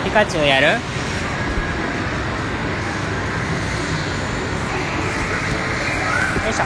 [0.05, 0.67] ピカチュウやる？
[0.67, 0.73] よ
[6.51, 6.65] いしょ。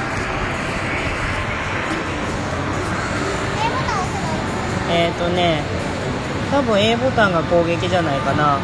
[4.93, 5.63] えっ、ー、とね
[6.51, 8.61] 多分 A ボタンが攻撃じゃないかなう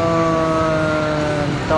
[0.00, 1.74] ーんと。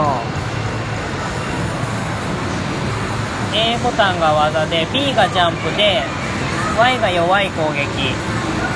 [3.54, 6.02] A ボタンが技で B がジャンプで
[6.78, 8.14] Y が弱い攻撃。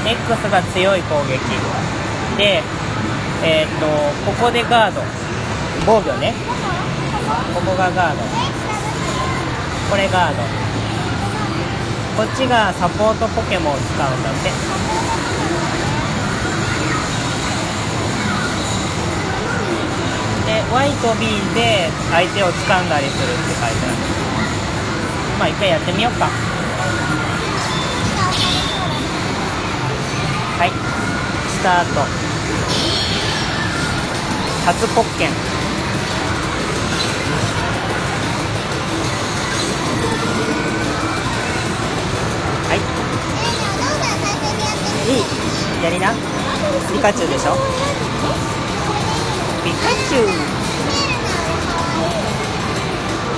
[0.07, 1.39] X が強い攻撃。
[2.37, 2.63] で
[3.43, 3.87] えっ、と
[4.25, 5.01] ここでガード。
[5.87, 6.35] 防御ね。
[7.55, 8.23] ここがガード。
[9.91, 10.43] これガード。
[12.17, 14.51] こっちがサポートポケモンを使うんだって。
[20.73, 23.97] Y と B で相手を掴んだりするって書いてある
[25.39, 26.27] まあ一回やってみようか。
[30.59, 30.71] はい。
[31.51, 32.01] スタート。
[34.67, 35.31] 初ポッケン
[42.69, 42.79] はい
[45.11, 45.13] い
[45.81, 45.85] い。
[45.85, 46.15] やりな。
[46.93, 50.27] ピカチュウでしょュウ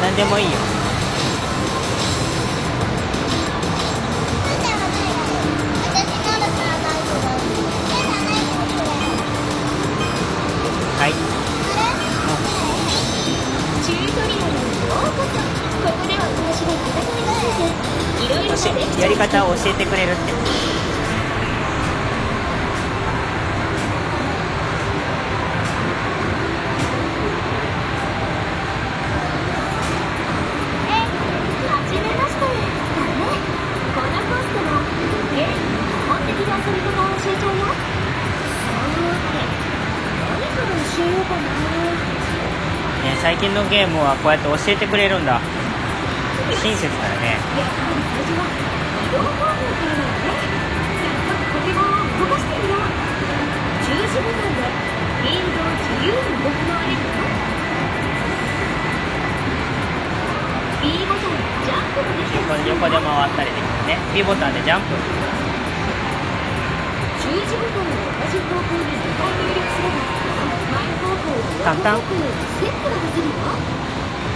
[0.00, 0.50] なんでもいいよ。
[10.98, 11.12] はい。
[13.84, 15.38] チュートリアルにようこそ
[15.82, 17.08] ここでは私が戦
[18.98, 20.57] いやり方を教えてくれるって
[43.38, 45.38] 近のゲームはこうやって教えてくれるんだ。
[46.58, 47.38] 親切だよね。
[62.34, 63.98] 横横で回ったりできるね。
[64.14, 64.86] B ボタンでジャンプ。
[67.22, 70.17] 十字ボタンを同じ方向に2回入力すれば
[71.64, 72.00] タンタン。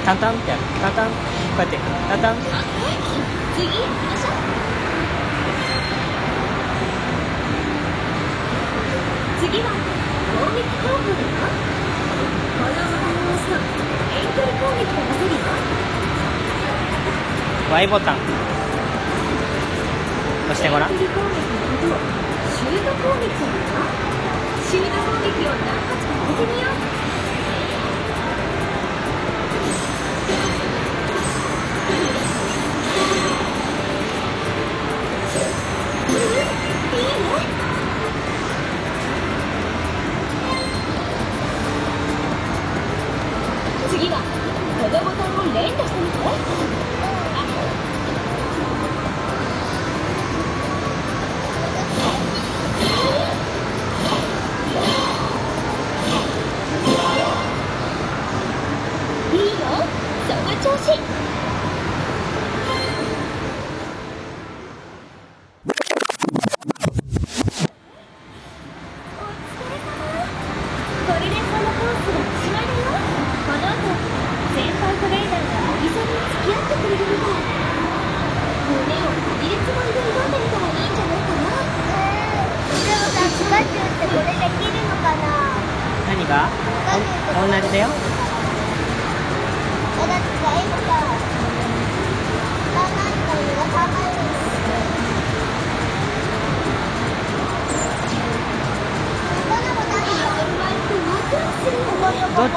[0.05, 1.09] タンタンってやるタンタン。
[1.09, 1.15] こ
[1.59, 1.79] うやって。
[2.09, 2.37] タンタン。
[3.57, 4.33] 次行きましょう
[9.41, 13.13] 次は攻撃方法だよこのボタン。
[13.13, 13.55] を押すと
[14.13, 15.43] 遠距離攻撃が出せるよ
[17.73, 18.17] Y ボタン
[20.51, 20.91] 押してごらん。
[20.93, 22.01] 遠距離攻撃のことを
[22.53, 23.53] シュート攻撃だよ
[24.69, 26.02] シュート攻撃を何発
[26.33, 26.92] ってみよう。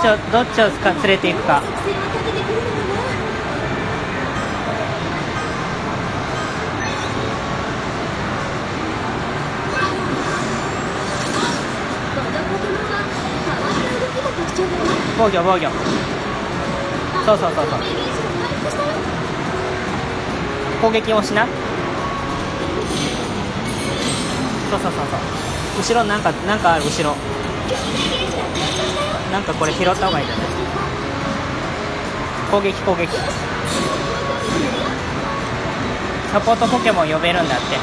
[0.05, 1.63] ちをどっちをか連れていくか。
[15.17, 15.69] 防御防御。
[17.25, 17.79] そうそうそうそう。
[20.81, 21.47] 攻撃をしな。
[24.69, 25.19] そうそうそうそう。
[25.79, 27.15] 後ろなんかなんかある後ろ。
[29.35, 30.47] なんかこれ拾った方がいいんじゃない？
[32.49, 33.09] 攻撃攻撃。
[36.31, 37.75] サポートポケモン呼べるんだって。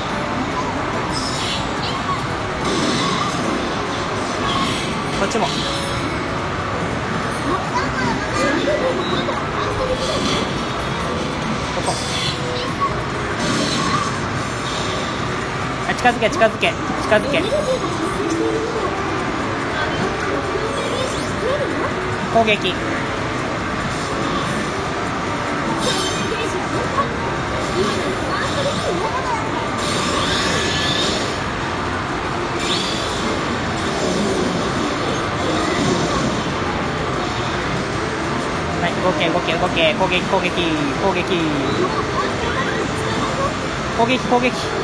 [5.20, 5.44] こっちも。
[5.44, 5.52] こ
[11.84, 11.92] こ。
[15.90, 16.72] あ近づけ近づけ
[17.02, 17.42] 近づけ。
[22.32, 22.72] 攻撃。
[38.80, 40.50] はい動け動け動け攻撃攻撃
[41.02, 41.36] 攻撃。
[43.98, 44.81] 攻撃攻撃。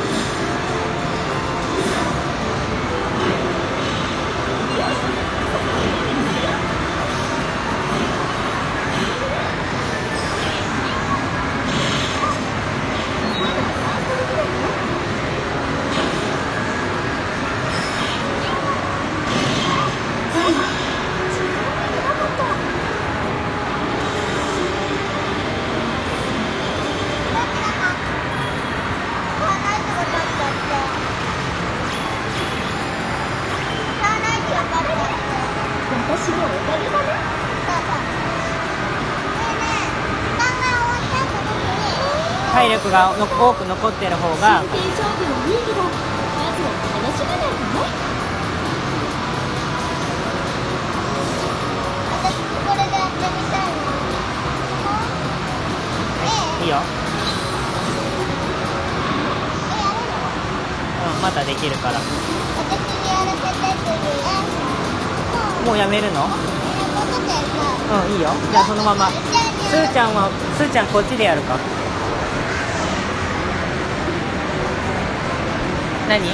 [42.89, 44.63] 力がの多く残ってる方が。
[56.61, 56.77] いいよ。
[61.05, 61.99] うんまだできるから。
[65.65, 66.25] もうやめるの？
[66.25, 68.21] うんいい。
[68.21, 68.29] よ。
[68.51, 69.09] じゃあそのまま。
[69.09, 71.55] スーちゃんはスーちゃんこっちでやるか
[76.09, 76.25] 何？
[76.25, 76.31] いい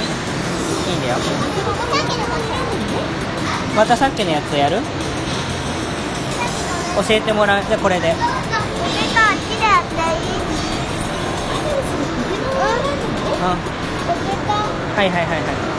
[1.02, 1.16] だよ。
[3.76, 4.80] またさっきのやつやる？
[7.06, 7.64] 教えてもらう。
[7.66, 8.14] じゃあこれで。
[14.96, 15.36] はいはいはいは
[15.72, 15.75] い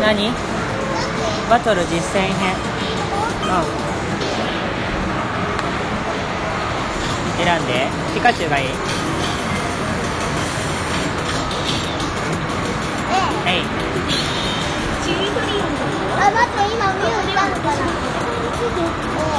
[0.00, 0.32] 何？
[1.50, 2.32] バトル実践編。
[3.44, 3.48] うん。
[7.44, 7.88] 選んで。
[8.14, 8.66] ピカチュウがいい。
[8.66, 8.70] え
[13.44, 13.54] はい。
[16.22, 17.86] あ待って今ミュウいたのかなに
[18.52, 18.82] ついてい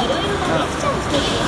[0.09, 1.39] ろいろなレクチャーをしているよ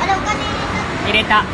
[0.00, 1.44] あれお金入れた入れた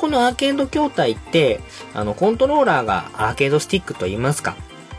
[0.00, 1.60] このアーケード筐体って、
[1.92, 4.56] あの、コントローラーがアーケードスティックと言いますか、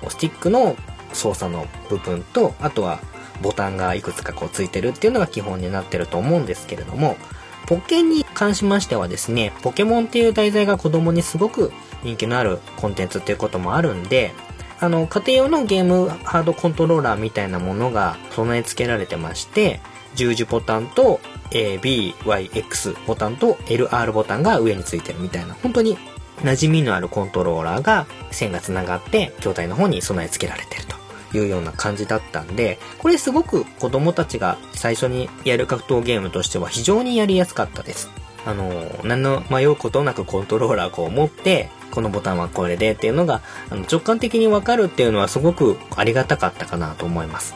[0.07, 0.75] スティックの
[1.11, 2.99] 操作の部分と、あとは
[3.41, 7.17] ボタンがいくつかこうついてるっていうのが基本になってると思うんですけれども、
[7.65, 11.73] ポケに関しましてはですね、ポケモンっていう題材が子供にすごく
[12.03, 14.33] 人気のあるコンテンツっていうこともあるんで、
[14.79, 19.81] あの、家庭用のゲームハードコントローラーみたいなものが備え付けられてまして、
[20.13, 21.19] 十字ボタンと
[21.51, 25.97] A、B、Y、X ボタンと LR ボタンが上についてるみたいな、本当に
[26.43, 30.85] 馴染みのあるコントローラーが線が繋がって筐体の方に備え付けられてる
[31.31, 38.09] というような感じだったんで、これすごく子供たちが最初にやる格闘ゲームとしては非常にやりやすかったです。
[38.45, 47.53] あの、何の迷うことなくコントローラーこう持って、このボタンはこれでっていうのが、あの直感的にわかるっていうのはすごくありがたかったかなと思います。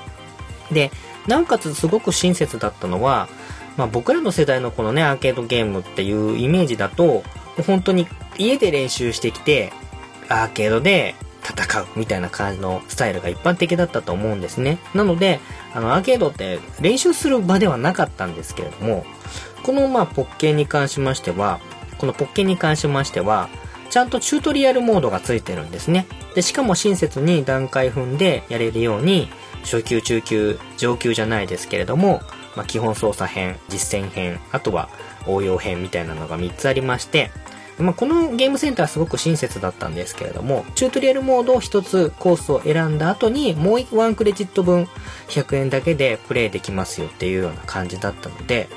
[0.71, 0.91] で、
[1.27, 3.27] なおかつすごく親切だったのは、
[3.77, 7.23] まあ僕らの世代のこのね、アーケードゲームっていうイメージだと、
[7.65, 8.07] 本当に
[8.37, 9.71] 家で練習してきて、
[10.29, 14.79] アーケードで戦うみたいな感じのスタイルが一般的だったと思うんですね。
[14.93, 15.39] なので、
[15.73, 19.05] あの、アーケードって練習する場ではなかったんですけれども、
[19.63, 21.59] このまあポッケに関しましては、
[21.97, 23.49] このポッケに関しましては、
[23.89, 26.07] ちゃんとチュートリアルモードがついてるんですね。
[26.33, 29.29] で、しかも親切に段階踏んでやれるように、
[29.63, 32.21] 初級、中級、上級じゃないですけれども、
[32.55, 34.89] まあ、基本操作編、実践編、あとは
[35.27, 37.31] 応用編みたいなのが3つありまして、
[37.77, 44.87] まあ、このゲームセンターはすごく親切だったんですけれども、チュートリアルモードを1つコースを選んだ後に、もう1クレジット分
[45.27, 48.69] 100円だけでプレイできますよっていうような感じだったので、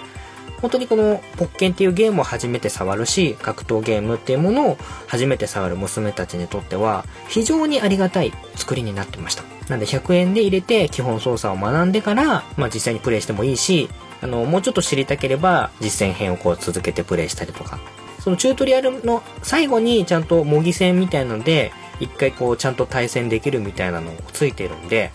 [0.60, 9.57] 本当にこのポッケンっていうゲームを初めて触るし、格闘ゲームっていうものを初めて触る娘たちにとっては、非常にありがたい作りになってました。
[9.70, 13.88] なんで100円で入れて基本操作を学んでから、まあ実際にプレイしてもいいし、
[14.20, 17.78] あの、もうちょっと知りたければ実践編をこう続けてプレイしたりとか。
[18.18, 25.12] そのチュートリアルの最後にちゃんと模擬戦みたいなので、一回こうちゃんと対戦できるみたいなのをついてるんで、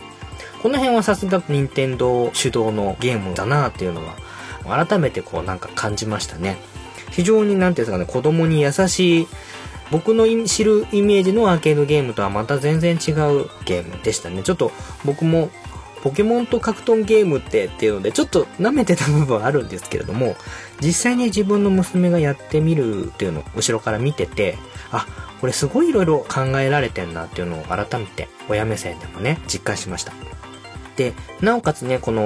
[0.62, 4.02] この辺はさすが任天堂主導のゲームだなっていうの
[4.66, 6.58] は、改めてこうなんか感じましたね。
[7.12, 9.28] 非常になんていうんですかね、子供に優しい、
[9.92, 14.44] 僕の知るイメージのアーケードゲームとはまた全然違うゲームでしたね。
[14.44, 14.72] ちょっと
[15.06, 15.50] 僕も
[16.04, 20.36] ポケモンと格闘ゲームってっていうのでちょっと舐めてた部分はあるんですけれども、
[20.82, 24.58] 実際に自分の娘がやってみるっていうのを後ろから見てて、
[24.92, 25.06] あ、
[25.40, 30.12] これすごい色々考えられてんなっていうのを改めて親目線でもね、実感しました。
[30.96, 32.22] で、なおかつね、この、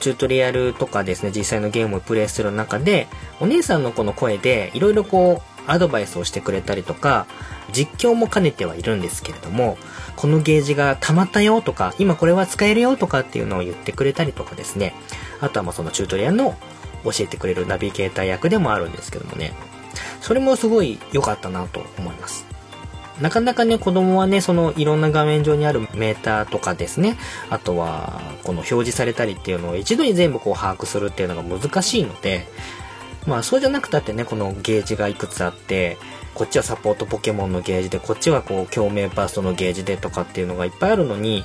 [0.00, 3.08] チュートリアルとかですね、実際のゲームをプレイする中で、
[3.40, 7.26] お姉さんのこの声で、いろいろこう、アドバイスをしてくれたりとか、
[7.72, 9.78] 実況も兼ねてはいるんですけれども、
[10.16, 14.94] このゲージが溜まったよとか、今これは使えるよとかっていうのを言ってくれたりとかですね、
[15.40, 16.56] あとはまあそのチュートリアルの
[17.04, 19.52] 教えてくれるナビゲーター役でもあるんですけどもね、
[20.20, 22.50] それもすごい良かったなと思います。
[23.20, 27.18] なかなかね、子供はね、そのいろんな画面上にあるメーターとかですね、
[27.50, 32.48] あとは、この表示されたりっていうのを一度に全部こう把握するっていうのが難しいので、
[33.26, 35.98] まあそうじゃなくたってね、このゲージがいくつあって、
[36.34, 41.44] こっちはサポートポケモンのゲージで、こっちはこう共鳴バーストのゲージでとかっていうのがいっぱいあるのに、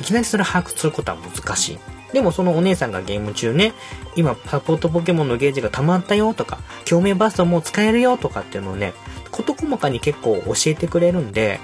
[0.00, 1.78] いきなりそれ把握することは難しい。
[2.12, 3.74] でもそのお姉さんがゲーム中ね、
[4.16, 8.92] 今サポートポケモンのゲージが溜まったよとか、共鳴バーストもう使えるよとかっていうのをね、
[9.30, 11.60] 事細かに結構教えてくれるんで、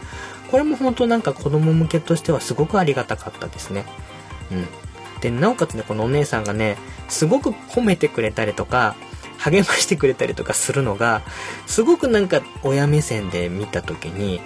[0.51, 3.85] これも本当なんか子供向けとしてはすごくありがたかったですね。
[4.51, 4.67] うん。
[5.21, 6.77] で、なおかつね、このお姉さんがね、
[7.09, 8.97] すごく褒めてくれたりとか、
[9.41, 11.23] 励ましてくれたりとかするのが、
[11.67, 14.41] すごくなんか親目線で見た時に、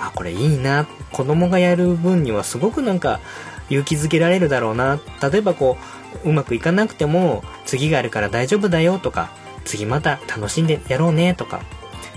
[0.00, 3.20] あ、これいいな、子供がやる分にはすごくなんか
[3.70, 5.00] 勇気づけられるだろうな。
[5.22, 5.78] 例えばこ
[6.24, 9.30] う、うまくいかなくても、次があるから大丈夫だよとか、
[9.64, 11.62] 次また楽しんでやろうねとか、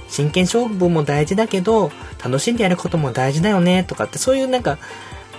[0.10, 1.92] 真剣勝負も大事だけど、
[2.24, 4.80] 楽しんでやることも大事だよねとかって、そういうなんか、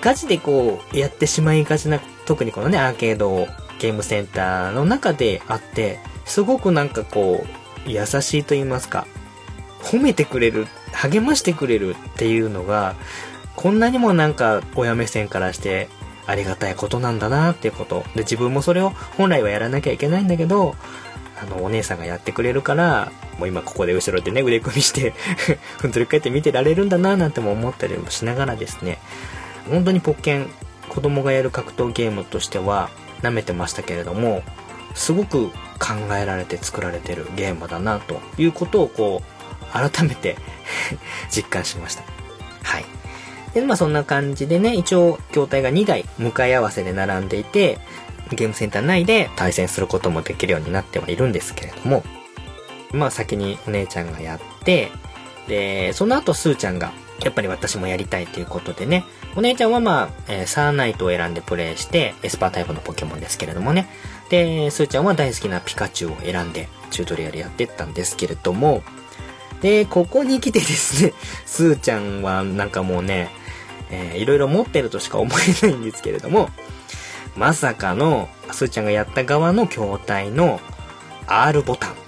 [0.01, 3.49] ガチでこう、やってしまいがちな、特にこのね、アーケード
[3.81, 7.47] ゲームセンターの中であって、すごくなんかこ
[7.87, 9.07] う、優しいと言いますか、
[9.81, 12.97] 褒めてくれる、励ましてくれるっていうのが、
[13.55, 15.89] こんなにもなんか親目線からして
[16.27, 18.05] ありがたいことなんだなっていうこと。
[18.15, 20.75] で、自分もそれを本来はやらなきゃいけないんだけど、
[21.41, 25.15] あの、お姉さんがやってくれるから、もう今ここで後ろでね、腕組みして、
[25.79, 28.99] ふんぞり返って見てられるんだななんても思ったりもしながらですね、
[29.71, 30.49] 本当にポッケン、
[30.89, 32.89] 子供がやる格闘ゲームとしては
[33.23, 34.43] 舐めてましたけれども、
[34.97, 39.37] すごく考えられて作られてるゲームだなということをこう、
[39.73, 40.37] 改めて
[41.31, 42.03] 実感しました。
[42.63, 42.85] はい。
[43.55, 47.79] で、まあそんな感じでね、一応筐体が2台向かい合わせで並んでいて、
[48.33, 52.03] ゲームセンター内で対戦することもできるようになってはいるんですけれども、
[52.93, 54.91] まあ先にお姉ちゃんがやって、
[55.47, 56.93] で、その後スーちゃんが、
[57.23, 59.05] やっぱり私もやりたいということでね、
[59.37, 63.89] お姉ちゃんはまあ、えーサーナイトを選んでプレイして、エスパータイプのポケモンですけれどもね。
[64.29, 68.83] で、スーちゃんは大好きなピカチュウを選んで、チュートリアルやってったんですけれども、
[69.61, 71.15] で、ここに来てですね、
[71.47, 73.31] スーちゃんはなんかもうね、
[73.91, 75.31] えーいろいろ持ってるとしか思
[75.63, 76.51] えないんですけれども、
[77.37, 80.61] まさかの、スーちゃんがやった側の筐体の
[81.27, 82.06] R ボタン。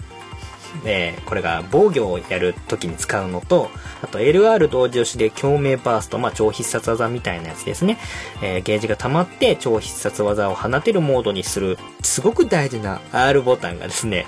[0.84, 3.70] で、これが防御をやる時に使うのと、
[4.02, 7.98] あと LR 同時押しで共鳴バースト、まあ超必殺技みたいなやつですね。
[8.42, 14.26] えーゲージが溜まって超必殺技を放てるモードにする、すごく大事な R ボタンがですね、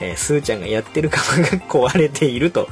[0.00, 2.68] えースーちゃんがやってる側が壊れていると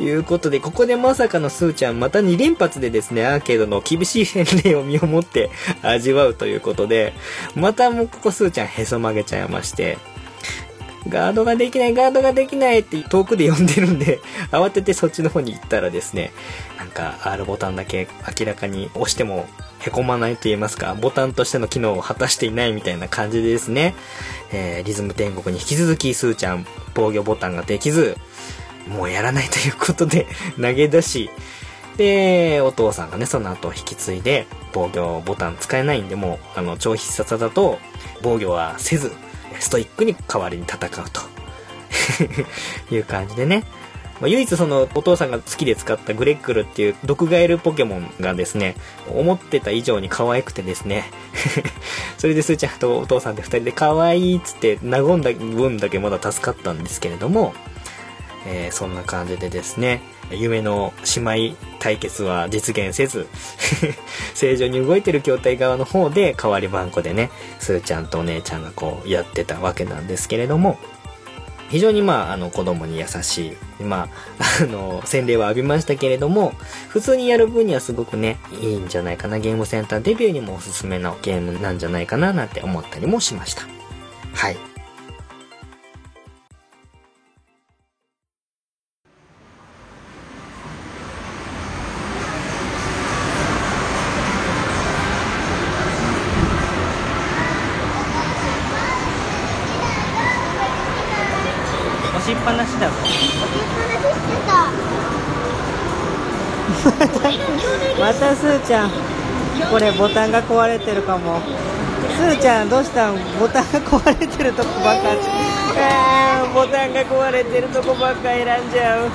[0.00, 5.50] いうことで、ここでまさかのスーちゃんまた2連発でですね、アーケードの厳しい洗礼を身をもって
[5.82, 7.12] 味わうということで、
[7.54, 9.98] またもうここスーちゃんへそ曲げちゃいまして、
[11.08, 16.32] ガードができない、ガードができないって遠くで呼んでるんで、慌ててそっちの方に行ったらですね、
[16.78, 19.48] なんか R ボタンだけ明らかに押しても
[19.80, 23.94] 凹まないと言いますか、ボタンとしての機能を果たしていないみたいな感じでですね、
[24.52, 28.16] えーリズム天国に引き続きスーちゃん防御ボタンができず、
[28.88, 30.26] もうやらないということで
[30.60, 31.30] 投げ出し、
[31.96, 37.78] で、お父さんがね、その後引き継いで、防御ボタン使えないんで、もう、あの、超必殺だと、
[38.22, 39.12] 防御はせず、
[39.60, 41.20] ストイックに代わりに戦うと。
[42.94, 43.64] いう感じでね。
[44.20, 48.74] まあ、唯一そのお父さんが好きで使ったグレックルっていう毒ガエルポケモンがですね、
[49.12, 51.10] 思ってた以上に可愛くてですね、
[52.16, 57.54] それでスーちゃんとお父さんで二人で可愛いっつって和んだ分だけまだ助かったんですけれども、
[58.46, 60.00] えーそんな感じでですね、
[60.30, 63.26] 夢の姉妹対決は実現せず、
[64.34, 70.78] 正常に動いてる筐体側の方で代わり番号でね、スーちゃんとお姉ちゃんがこうやってたわけなんですけれども、
[71.68, 74.08] 非常にまあ、あの子供に優しい、ま
[74.38, 76.54] あ、あの、洗礼は浴びましたけれども、
[76.88, 83.62] 普通にやる分にはすごくね、いいんじゃないかな、ゲームセンターデビューにもおすすめのゲームなんじゃないかな、なんて思ったりもしました。
[84.32, 84.75] はい。
[102.46, 102.94] 押しっぱなしだぞ。
[107.98, 108.90] またスーちゃん
[109.70, 111.40] これボタンが壊れてるかも。
[112.16, 113.16] スーちゃんどうしたん？
[113.40, 115.08] ボタンが壊れてるとこばっか
[115.78, 119.10] えー、ボタンが壊れてるとこばっか選んじゃう。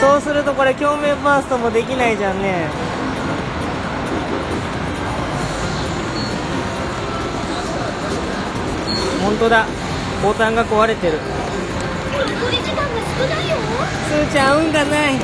[0.00, 2.66] そうするとこれ共鳴バーストもできないじゃんね。
[9.22, 9.66] 本当だ
[10.22, 11.18] ボタンが壊れてる。
[12.12, 13.56] 残り時間が少ないよ。
[14.08, 15.14] スーちゃん運がない。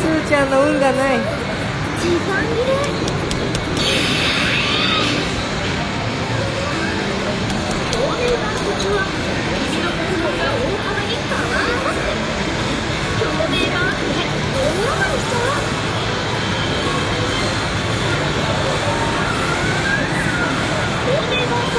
[0.00, 1.18] スーちゃんの運がない。
[1.98, 3.08] 時間切れ。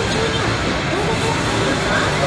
[0.10, 0.39] 中に
[2.20, 2.26] だ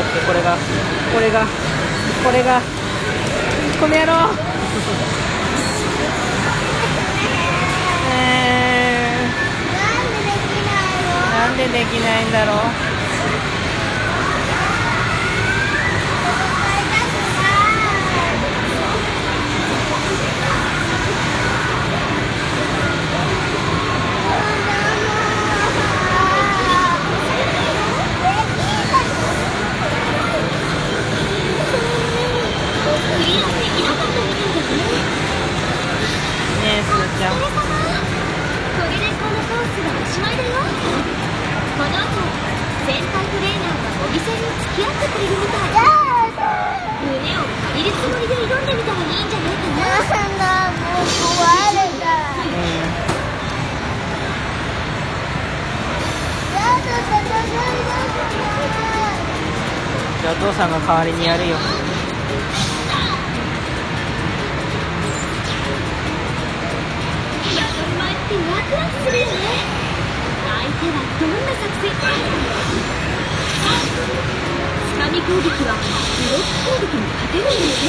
[0.00, 0.56] ってこれが
[1.12, 1.50] これがこ
[2.24, 2.60] これが
[3.80, 4.12] この野郎。
[8.12, 12.52] えー、なんでできないんだろ
[12.86, 12.89] う
[33.80, 33.86] ね
[36.76, 37.48] えすーちゃんこ
[38.84, 42.12] れでこのコースはおしまいだよこの後
[42.84, 45.72] 先輩トレーナーがお店に付き合ってくれるみたい
[47.00, 49.64] 胸を借りるつもりで挑んでみたらいいんじゃないか
[50.36, 51.40] なもう壊
[51.72, 53.00] れたうん
[60.20, 61.56] じゃあお父さんが代わりにやるよ。
[69.00, 69.32] するよね
[70.44, 72.12] 相手はどんな作戦か
[74.88, 75.72] つかみ攻撃は
[76.20, 77.88] ブロック攻撃に勝てるんだよね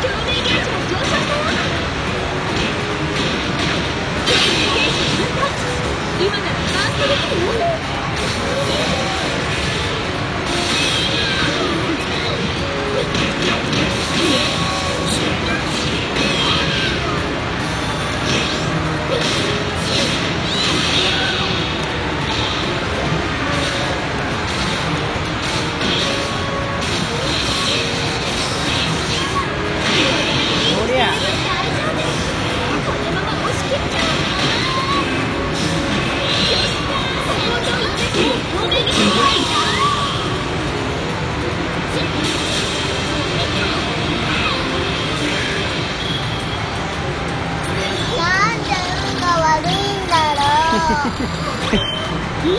[0.00, 1.52] 共鳴ゲージが上昇したよ
[4.26, 5.44] 共鳴ゲージ瞬間
[6.18, 7.72] 今ならファーストできるよ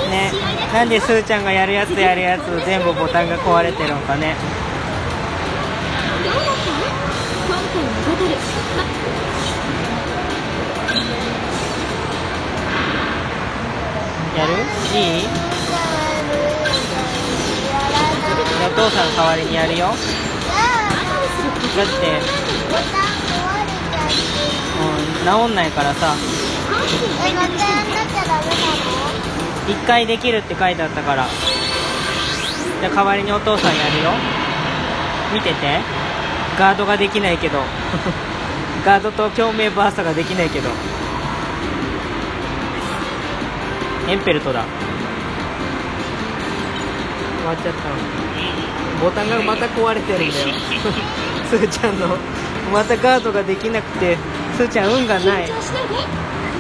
[0.09, 0.31] ね。
[0.73, 4.35] なんでスーちゃんがやるやつやるやつ全部ボタンが壊れてるんかね。
[14.37, 14.53] やる？
[14.53, 15.27] いい？
[18.65, 19.87] お父さん代わりにやるよ。
[19.87, 21.91] だって、
[22.69, 24.23] ボタン壊れちゃって。
[24.79, 26.15] うん、治んないからさ。
[27.25, 28.55] えまたやんなきゃダメな
[29.67, 29.69] の？
[29.69, 31.25] 一回できるって書いてあったから。
[32.81, 34.11] じゃあ代わりにお父さんやるよ。
[35.33, 35.79] 見てて。
[36.59, 37.59] ガードができないけど。
[38.85, 40.69] ガードと共鳴バーストができないけど。
[44.09, 44.65] エンペルトだ。
[47.39, 47.95] 終わっちゃったの。
[49.01, 50.47] ボタンがまた壊れてるんだよ。
[51.49, 52.17] スーちゃんの。
[52.73, 54.17] またガードができなくて
[54.57, 55.51] スーちゃん運がない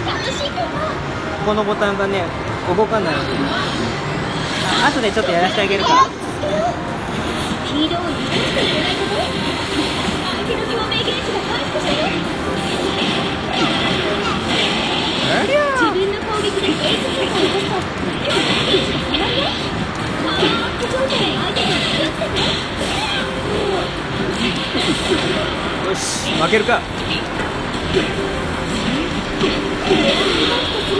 [0.03, 0.79] 緊張しないで楽しいと思う
[1.45, 2.23] このボタンがね
[2.75, 6.03] 動かないあ後でちょっとやらせてあげるから。
[6.03, 6.09] ス
[7.73, 9.17] ピードを緩めていかないとね
[10.23, 12.05] 相手の共鳴ゲージが回復したよ
[15.73, 19.43] 自分の攻撃でゲージ効果を落とすと共鳴ゲージが溜まるよ
[20.23, 22.41] パワーアップ状態で相手と付き合ってね
[25.89, 26.79] よし負けるか
[29.93, 29.95] お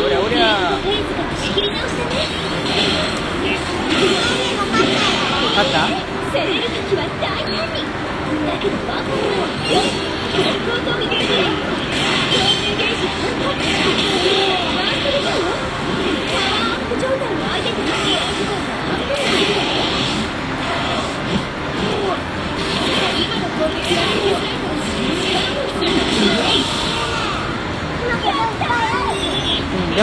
[0.08, 0.78] りゃおりゃ
[5.56, 5.88] 勝った
[6.30, 7.82] 攻めるときは大胆に
[8.46, 9.42] だけどバカなのよ
[10.66, 11.26] 高攻撃で
[12.34, 15.30] 共鳴ゲージ反対回してるよ
[16.30, 18.54] パワーアップ状態の相手とゲージが
[18.90, 19.83] 合ってるだけだよ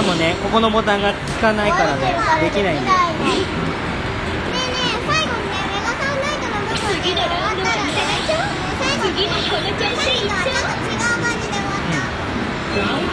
[0.00, 2.96] でもねここのボタンが効かないからねできないんだよ。
[3.20, 3.44] ねえね
[4.48, 7.12] え最後にねメガサンライトの部分次
[9.28, 10.56] のこの調子でいっちゃ
[12.96, 13.09] う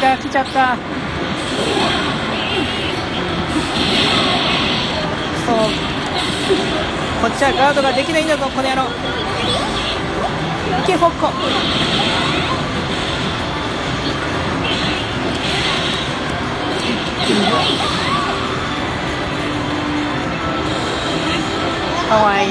[0.00, 0.76] が来ちゃった。
[5.46, 5.56] そう。
[7.20, 8.82] こっちはガードができないんだぞこの野郎。
[10.86, 11.06] けか
[22.16, 22.50] わいい。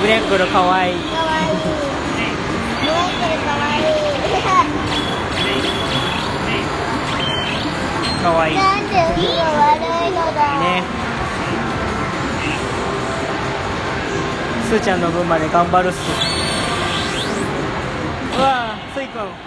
[0.00, 1.15] ブレングルかわいい。
[8.26, 8.52] かわい。
[8.52, 10.58] いなんで運が悪いのだ。
[10.58, 10.82] ね。
[14.68, 16.00] すーちゃんの分まで頑張るっす。
[18.36, 19.45] うわースイくん